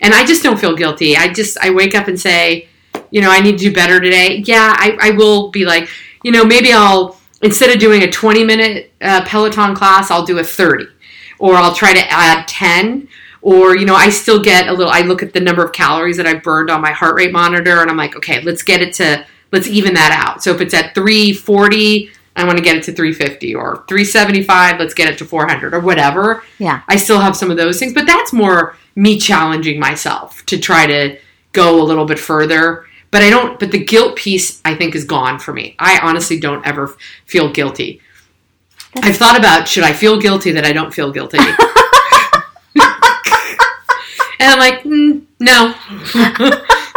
And 0.00 0.14
I 0.14 0.24
just 0.24 0.42
don't 0.42 0.58
feel 0.58 0.76
guilty. 0.76 1.16
I 1.16 1.32
just, 1.32 1.58
I 1.58 1.70
wake 1.70 1.94
up 1.94 2.08
and 2.08 2.18
say, 2.18 2.68
you 3.10 3.20
know, 3.20 3.30
I 3.30 3.40
need 3.40 3.58
to 3.58 3.64
do 3.64 3.72
better 3.72 4.00
today. 4.00 4.42
Yeah, 4.46 4.74
I, 4.76 4.96
I 5.00 5.10
will 5.10 5.50
be 5.50 5.64
like, 5.64 5.88
you 6.22 6.30
know, 6.30 6.44
maybe 6.44 6.72
I'll, 6.72 7.18
instead 7.42 7.70
of 7.70 7.80
doing 7.80 8.02
a 8.02 8.10
20 8.10 8.44
minute 8.44 8.92
uh, 9.00 9.24
Peloton 9.24 9.74
class, 9.74 10.10
I'll 10.10 10.24
do 10.24 10.38
a 10.38 10.44
30. 10.44 10.86
Or 11.40 11.54
I'll 11.54 11.74
try 11.74 11.92
to 11.92 12.10
add 12.10 12.46
10 12.48 13.08
or 13.40 13.76
you 13.76 13.86
know 13.86 13.94
i 13.94 14.08
still 14.08 14.42
get 14.42 14.66
a 14.66 14.72
little 14.72 14.92
i 14.92 15.02
look 15.02 15.22
at 15.22 15.32
the 15.32 15.38
number 15.38 15.64
of 15.64 15.70
calories 15.72 16.16
that 16.16 16.26
i've 16.26 16.42
burned 16.42 16.70
on 16.70 16.80
my 16.80 16.90
heart 16.90 17.14
rate 17.14 17.32
monitor 17.32 17.80
and 17.80 17.88
i'm 17.88 17.96
like 17.96 18.16
okay 18.16 18.40
let's 18.42 18.64
get 18.64 18.82
it 18.82 18.92
to 18.92 19.24
let's 19.52 19.66
even 19.66 19.94
that 19.94 20.12
out. 20.12 20.42
So 20.42 20.54
if 20.54 20.60
it's 20.60 20.74
at 20.74 20.94
340 20.94 22.10
i 22.36 22.44
want 22.44 22.56
to 22.56 22.62
get 22.62 22.76
it 22.76 22.84
to 22.84 22.92
350 22.92 23.54
or 23.56 23.84
375 23.88 24.78
let's 24.78 24.94
get 24.94 25.08
it 25.08 25.18
to 25.18 25.24
400 25.24 25.74
or 25.74 25.80
whatever. 25.80 26.44
Yeah. 26.58 26.82
i 26.88 26.96
still 26.96 27.20
have 27.20 27.36
some 27.36 27.50
of 27.50 27.56
those 27.56 27.78
things 27.78 27.92
but 27.92 28.06
that's 28.06 28.32
more 28.32 28.76
me 28.94 29.18
challenging 29.18 29.80
myself 29.80 30.44
to 30.46 30.58
try 30.58 30.86
to 30.86 31.18
go 31.52 31.82
a 31.82 31.84
little 31.84 32.04
bit 32.04 32.18
further. 32.18 32.86
But 33.10 33.22
i 33.22 33.30
don't 33.30 33.58
but 33.58 33.72
the 33.72 33.82
guilt 33.82 34.16
piece 34.16 34.60
i 34.64 34.74
think 34.74 34.94
is 34.94 35.04
gone 35.04 35.38
for 35.38 35.52
me. 35.52 35.74
I 35.78 35.98
honestly 36.00 36.38
don't 36.38 36.64
ever 36.66 36.96
feel 37.26 37.52
guilty. 37.52 38.00
I've 38.96 39.16
thought 39.16 39.38
about 39.38 39.66
should 39.68 39.84
i 39.84 39.92
feel 39.92 40.20
guilty 40.20 40.52
that 40.52 40.64
i 40.64 40.72
don't 40.72 40.92
feel 40.94 41.10
guilty? 41.10 41.38
And 44.40 44.52
i'm 44.52 44.58
like 44.60 44.82
mm, 44.84 45.22
no 45.40 45.74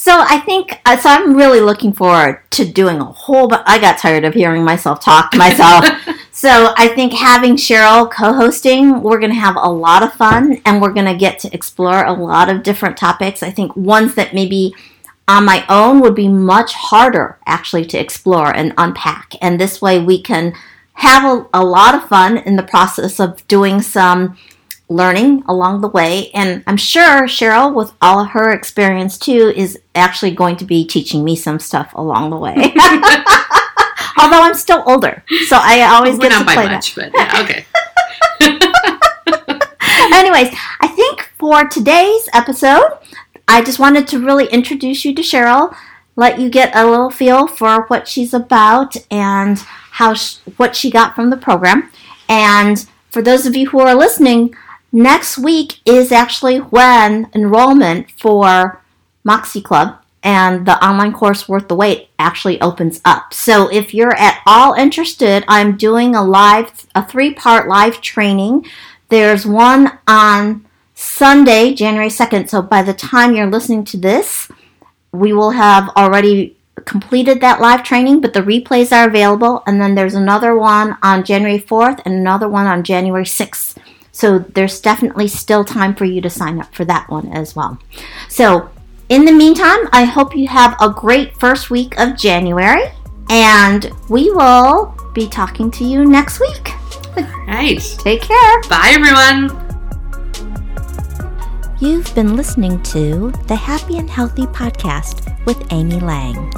So 0.00 0.12
I 0.18 0.38
think 0.40 0.80
uh, 0.86 0.96
so. 0.96 1.10
I'm 1.10 1.36
really 1.36 1.60
looking 1.60 1.92
forward 1.92 2.40
to 2.52 2.64
doing 2.64 3.00
a 3.00 3.04
whole. 3.04 3.48
But 3.48 3.62
I 3.66 3.78
got 3.78 3.98
tired 3.98 4.24
of 4.24 4.32
hearing 4.32 4.64
myself 4.64 4.98
talk 4.98 5.30
to 5.32 5.36
myself. 5.36 5.84
so 6.32 6.72
I 6.78 6.88
think 6.88 7.12
having 7.12 7.56
Cheryl 7.56 8.10
co-hosting, 8.10 9.02
we're 9.02 9.18
going 9.18 9.34
to 9.34 9.38
have 9.38 9.56
a 9.56 9.70
lot 9.70 10.02
of 10.02 10.14
fun, 10.14 10.62
and 10.64 10.80
we're 10.80 10.94
going 10.94 11.04
to 11.04 11.14
get 11.14 11.38
to 11.40 11.52
explore 11.52 12.02
a 12.06 12.14
lot 12.14 12.48
of 12.48 12.62
different 12.62 12.96
topics. 12.96 13.42
I 13.42 13.50
think 13.50 13.76
ones 13.76 14.14
that 14.14 14.32
maybe 14.32 14.74
on 15.28 15.44
my 15.44 15.66
own 15.68 16.00
would 16.00 16.14
be 16.14 16.28
much 16.28 16.72
harder 16.72 17.38
actually 17.44 17.84
to 17.84 17.98
explore 17.98 18.56
and 18.56 18.72
unpack. 18.78 19.34
And 19.42 19.60
this 19.60 19.82
way 19.82 20.02
we 20.02 20.22
can 20.22 20.54
have 20.94 21.24
a, 21.24 21.46
a 21.52 21.62
lot 21.62 21.94
of 21.94 22.08
fun 22.08 22.38
in 22.38 22.56
the 22.56 22.62
process 22.62 23.20
of 23.20 23.46
doing 23.48 23.82
some 23.82 24.38
learning 24.90 25.42
along 25.46 25.80
the 25.80 25.88
way. 25.88 26.30
And 26.34 26.62
I'm 26.66 26.76
sure 26.76 27.22
Cheryl, 27.22 27.72
with 27.72 27.92
all 28.02 28.20
of 28.20 28.30
her 28.30 28.50
experience 28.50 29.16
too, 29.16 29.52
is 29.56 29.78
actually 29.94 30.32
going 30.32 30.56
to 30.56 30.64
be 30.64 30.84
teaching 30.86 31.24
me 31.24 31.36
some 31.36 31.58
stuff 31.58 31.92
along 31.94 32.30
the 32.30 32.36
way. 32.36 32.54
Although 34.18 34.42
I'm 34.42 34.54
still 34.54 34.82
older, 34.86 35.24
so 35.46 35.56
I 35.58 35.82
always 35.82 36.18
we're 36.18 36.28
get 36.28 36.38
to 36.38 36.44
play 36.44 36.56
that. 36.56 36.72
much 36.72 36.94
but 36.94 37.10
yeah, 37.14 37.42
okay 37.42 37.64
Anyways, 40.12 40.54
I 40.80 40.88
think 40.88 41.30
for 41.38 41.64
today's 41.64 42.28
episode, 42.34 42.98
I 43.48 43.62
just 43.62 43.78
wanted 43.78 44.06
to 44.08 44.18
really 44.18 44.46
introduce 44.48 45.04
you 45.04 45.14
to 45.14 45.22
Cheryl, 45.22 45.74
let 46.16 46.38
you 46.38 46.50
get 46.50 46.74
a 46.74 46.86
little 46.88 47.10
feel 47.10 47.46
for 47.46 47.86
what 47.86 48.06
she's 48.06 48.34
about 48.34 48.96
and 49.10 49.58
how 49.92 50.14
sh- 50.14 50.36
what 50.56 50.76
she 50.76 50.90
got 50.90 51.14
from 51.14 51.30
the 51.30 51.36
program. 51.36 51.90
And 52.28 52.86
for 53.10 53.22
those 53.22 53.46
of 53.46 53.56
you 53.56 53.70
who 53.70 53.80
are 53.80 53.94
listening, 53.94 54.54
next 54.92 55.38
week 55.38 55.80
is 55.84 56.12
actually 56.12 56.58
when 56.58 57.30
enrollment 57.34 58.10
for 58.12 58.82
Moxie 59.24 59.60
Club 59.60 59.96
and 60.22 60.66
the 60.66 60.84
online 60.84 61.12
course 61.12 61.48
Worth 61.48 61.68
the 61.68 61.74
Wait 61.74 62.10
actually 62.18 62.60
opens 62.60 63.00
up. 63.04 63.32
So 63.32 63.68
if 63.72 63.94
you're 63.94 64.16
at 64.16 64.42
all 64.46 64.74
interested, 64.74 65.44
I'm 65.48 65.76
doing 65.76 66.14
a 66.14 66.22
live 66.22 66.86
a 66.94 67.06
three-part 67.06 67.68
live 67.68 68.00
training. 68.00 68.66
There's 69.08 69.46
one 69.46 69.98
on 70.06 70.66
Sunday, 70.94 71.72
January 71.72 72.10
2nd. 72.10 72.50
So 72.50 72.60
by 72.60 72.82
the 72.82 72.92
time 72.92 73.34
you're 73.34 73.50
listening 73.50 73.84
to 73.84 73.96
this, 73.96 74.50
we 75.12 75.32
will 75.32 75.52
have 75.52 75.88
already 75.96 76.56
completed 76.84 77.40
that 77.40 77.60
live 77.60 77.82
training, 77.82 78.20
but 78.20 78.34
the 78.34 78.40
replays 78.40 78.92
are 78.92 79.08
available. 79.08 79.62
And 79.66 79.80
then 79.80 79.94
there's 79.94 80.14
another 80.14 80.54
one 80.54 80.98
on 81.02 81.24
January 81.24 81.58
4th 81.58 82.02
and 82.04 82.14
another 82.14 82.48
one 82.48 82.66
on 82.66 82.84
January 82.84 83.24
6th. 83.24 83.76
So 84.12 84.40
there's 84.40 84.80
definitely 84.80 85.28
still 85.28 85.64
time 85.64 85.94
for 85.94 86.04
you 86.04 86.20
to 86.20 86.30
sign 86.30 86.60
up 86.60 86.74
for 86.74 86.84
that 86.86 87.08
one 87.08 87.28
as 87.32 87.54
well. 87.54 87.78
So 88.28 88.70
In 89.10 89.24
the 89.24 89.32
meantime, 89.32 89.88
I 89.92 90.04
hope 90.04 90.36
you 90.36 90.46
have 90.46 90.76
a 90.80 90.88
great 90.88 91.36
first 91.36 91.68
week 91.68 91.98
of 91.98 92.16
January, 92.16 92.92
and 93.28 93.90
we 94.08 94.30
will 94.30 94.94
be 95.12 95.28
talking 95.28 95.68
to 95.72 95.84
you 95.84 96.04
next 96.04 96.38
week. 96.38 96.70
Right. 97.48 97.80
Take 97.98 98.22
care. 98.22 98.62
Bye, 98.68 98.92
everyone. 98.94 99.50
You've 101.80 102.14
been 102.14 102.36
listening 102.36 102.80
to 102.84 103.32
the 103.48 103.56
Happy 103.56 103.98
and 103.98 104.08
Healthy 104.08 104.46
Podcast 104.46 105.44
with 105.44 105.60
Amy 105.72 105.98
Lang. 105.98 106.52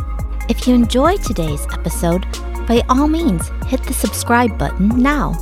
If 0.51 0.69
you 0.69 0.75
enjoyed 0.75 1.23
today's 1.23 1.67
episode, 1.73 2.27
by 2.69 2.83
all 2.91 3.09
means, 3.09 3.51
hit 3.65 3.83
the 3.85 3.95
subscribe 3.95 4.59
button 4.59 4.91
now. 5.03 5.33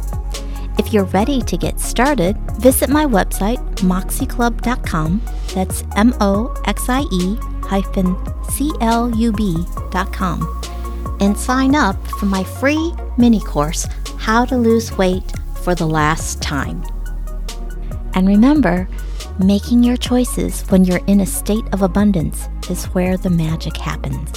If 0.90 0.94
you're 0.94 1.04
ready 1.04 1.40
to 1.40 1.56
get 1.56 1.78
started, 1.78 2.36
visit 2.58 2.90
my 2.90 3.06
website, 3.06 3.64
moxieclub.com. 3.76 5.22
That's 5.54 5.84
M 5.94 6.12
O 6.20 6.52
X 6.66 6.88
I 6.88 7.02
E 7.12 7.36
hyphen 7.62 8.16
C 8.50 8.72
L 8.80 9.08
U 9.14 9.30
B.com. 9.30 10.60
And 11.20 11.38
sign 11.38 11.76
up 11.76 11.94
for 12.18 12.26
my 12.26 12.42
free 12.42 12.92
mini 13.16 13.38
course, 13.38 13.86
How 14.18 14.44
to 14.46 14.56
Lose 14.56 14.90
Weight 14.98 15.32
for 15.62 15.76
the 15.76 15.86
Last 15.86 16.42
Time. 16.42 16.82
And 18.14 18.26
remember, 18.26 18.88
making 19.38 19.84
your 19.84 19.96
choices 19.96 20.62
when 20.70 20.84
you're 20.84 21.06
in 21.06 21.20
a 21.20 21.26
state 21.26 21.66
of 21.72 21.82
abundance 21.82 22.48
is 22.68 22.86
where 22.86 23.16
the 23.16 23.30
magic 23.30 23.76
happens. 23.76 24.28